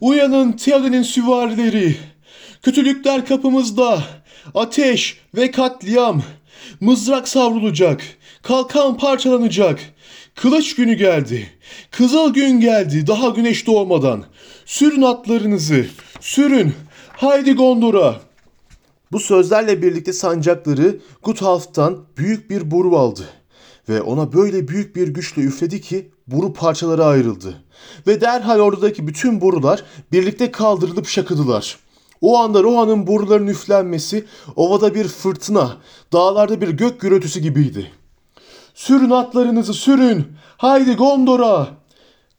Uyanın 0.00 0.52
Theoden'in 0.52 1.02
süvarileri! 1.02 1.96
Kötülükler 2.62 3.26
kapımızda! 3.26 4.02
Ateş 4.54 5.18
ve 5.34 5.50
katliam! 5.50 6.22
Mızrak 6.80 7.28
savrulacak! 7.28 8.02
Kalkan 8.42 8.96
parçalanacak! 8.96 9.80
Kılıç 10.34 10.74
günü 10.74 10.94
geldi. 10.94 11.50
Kızıl 11.90 12.34
gün 12.34 12.60
geldi 12.60 13.06
daha 13.06 13.28
güneş 13.28 13.66
doğmadan. 13.66 14.24
Sürün 14.70 15.02
atlarınızı, 15.02 15.86
sürün. 16.20 16.74
Haydi 17.12 17.54
Gondor'a. 17.54 18.20
Bu 19.12 19.20
sözlerle 19.20 19.82
birlikte 19.82 20.12
sancakları 20.12 20.98
Guthalf'tan 21.22 21.98
büyük 22.16 22.50
bir 22.50 22.70
boru 22.70 22.96
aldı. 22.96 23.28
Ve 23.88 24.02
ona 24.02 24.32
böyle 24.32 24.68
büyük 24.68 24.96
bir 24.96 25.08
güçle 25.08 25.42
üfledi 25.42 25.80
ki 25.80 26.10
boru 26.26 26.52
parçalara 26.52 27.04
ayrıldı. 27.04 27.54
Ve 28.06 28.20
derhal 28.20 28.58
oradaki 28.58 29.06
bütün 29.06 29.40
borular 29.40 29.84
birlikte 30.12 30.50
kaldırılıp 30.50 31.08
şakıdılar. 31.08 31.78
O 32.20 32.38
anda 32.38 32.62
Rohan'ın 32.62 33.06
boruların 33.06 33.46
üflenmesi 33.46 34.24
ovada 34.56 34.94
bir 34.94 35.08
fırtına, 35.08 35.76
dağlarda 36.12 36.60
bir 36.60 36.68
gök 36.68 37.00
gürültüsü 37.00 37.40
gibiydi. 37.40 37.92
Sürün 38.74 39.10
atlarınızı 39.10 39.74
sürün. 39.74 40.26
Haydi 40.56 40.96
Gondor'a. 40.96 41.79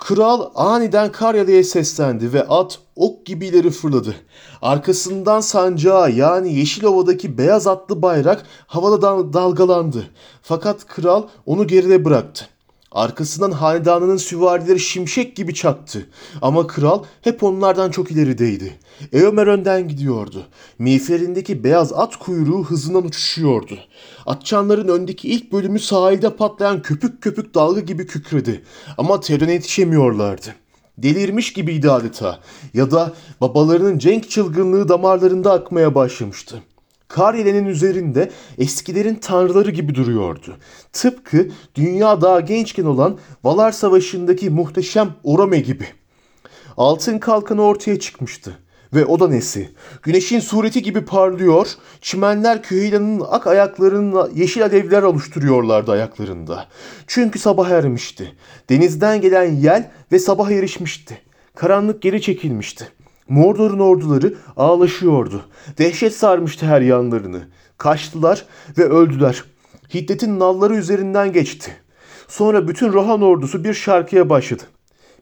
Kral 0.01 0.49
aniden 0.55 1.11
Karyalı'ya 1.11 1.63
seslendi 1.63 2.33
ve 2.33 2.43
at 2.47 2.79
ok 2.95 3.25
gibi 3.25 3.47
ileri 3.47 3.69
fırladı. 3.69 4.15
Arkasından 4.61 5.39
sancağı 5.39 6.11
yani 6.11 6.53
Yeşilova'daki 6.53 7.37
beyaz 7.37 7.67
atlı 7.67 8.01
bayrak 8.01 8.45
havada 8.67 9.33
dalgalandı. 9.33 10.07
Fakat 10.41 10.85
kral 10.87 11.23
onu 11.45 11.67
geride 11.67 12.05
bıraktı. 12.05 12.47
Arkasından 12.91 13.51
hanedanının 13.51 14.17
süvarileri 14.17 14.79
şimşek 14.79 15.35
gibi 15.35 15.53
çaktı. 15.53 16.09
Ama 16.41 16.67
kral 16.67 17.03
hep 17.21 17.43
onlardan 17.43 17.91
çok 17.91 18.11
ilerideydi. 18.11 18.79
Eomer 19.13 19.47
önden 19.47 19.87
gidiyordu. 19.87 20.43
Miğferindeki 20.79 21.63
beyaz 21.63 21.93
at 21.93 22.15
kuyruğu 22.15 22.63
hızından 22.63 23.05
uçuşuyordu. 23.05 23.79
Atçanların 24.25 24.87
öndeki 24.87 25.29
ilk 25.29 25.51
bölümü 25.51 25.79
sahilde 25.79 26.29
patlayan 26.29 26.81
köpük 26.81 27.21
köpük 27.21 27.55
dalga 27.55 27.79
gibi 27.79 28.07
kükredi. 28.07 28.63
Ama 28.97 29.19
Teoden'e 29.19 29.53
yetişemiyorlardı. 29.53 30.55
Delirmiş 30.97 31.53
gibiydi 31.53 31.91
adeta. 31.91 32.39
Ya 32.73 32.91
da 32.91 33.13
babalarının 33.41 33.97
cenk 33.97 34.29
çılgınlığı 34.29 34.89
damarlarında 34.89 35.51
akmaya 35.51 35.95
başlamıştı. 35.95 36.61
Karyele'nin 37.07 37.65
üzerinde 37.65 38.31
eskilerin 38.57 39.15
tanrıları 39.15 39.71
gibi 39.71 39.95
duruyordu. 39.95 40.57
Tıpkı 40.93 41.47
dünya 41.75 42.21
daha 42.21 42.39
gençken 42.39 42.85
olan 42.85 43.17
Valar 43.43 43.71
Savaşı'ndaki 43.71 44.49
muhteşem 44.49 45.09
Orome 45.23 45.59
gibi. 45.59 45.87
Altın 46.77 47.19
kalkanı 47.19 47.61
ortaya 47.61 47.99
çıkmıştı. 47.99 48.57
Ve 48.93 49.05
o 49.05 49.19
da 49.19 49.27
nesi? 49.27 49.69
Güneşin 50.03 50.39
sureti 50.39 50.81
gibi 50.81 51.05
parlıyor, 51.05 51.67
çimenler 52.01 52.63
Küheylan'ın 52.63 53.23
ak 53.29 53.47
ayaklarının 53.47 54.31
yeşil 54.35 54.63
alevler 54.63 55.03
oluşturuyorlardı 55.03 55.91
ayaklarında. 55.91 56.67
Çünkü 57.07 57.39
sabah 57.39 57.69
ermişti. 57.69 58.35
Denizden 58.69 59.21
gelen 59.21 59.55
yel 59.55 59.91
ve 60.11 60.19
sabah 60.19 60.51
erişmişti. 60.51 61.21
Karanlık 61.55 62.01
geri 62.01 62.21
çekilmişti. 62.21 62.87
Mordor'un 63.29 63.79
orduları 63.79 64.33
ağlaşıyordu. 64.57 65.45
Dehşet 65.77 66.15
sarmıştı 66.15 66.65
her 66.65 66.81
yanlarını. 66.81 67.41
Kaçtılar 67.77 68.45
ve 68.77 68.83
öldüler. 68.83 69.43
Hiddet'in 69.93 70.39
nalları 70.39 70.75
üzerinden 70.75 71.33
geçti. 71.33 71.71
Sonra 72.27 72.67
bütün 72.67 72.93
Rohan 72.93 73.21
ordusu 73.21 73.63
bir 73.63 73.73
şarkıya 73.73 74.29
başladı. 74.29 74.63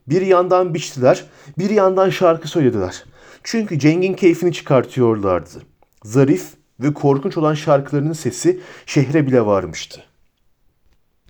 Bir 0.07 0.21
yandan 0.21 0.73
biçtiler, 0.73 1.25
bir 1.57 1.69
yandan 1.69 2.09
şarkı 2.09 2.47
söylediler. 2.47 3.03
Çünkü 3.43 3.79
Ceng'in 3.79 4.13
keyfini 4.13 4.53
çıkartıyorlardı. 4.53 5.61
Zarif 6.03 6.47
ve 6.79 6.93
korkunç 6.93 7.37
olan 7.37 7.53
şarkılarının 7.53 8.13
sesi 8.13 8.59
şehre 8.85 9.27
bile 9.27 9.45
varmıştı. 9.45 10.08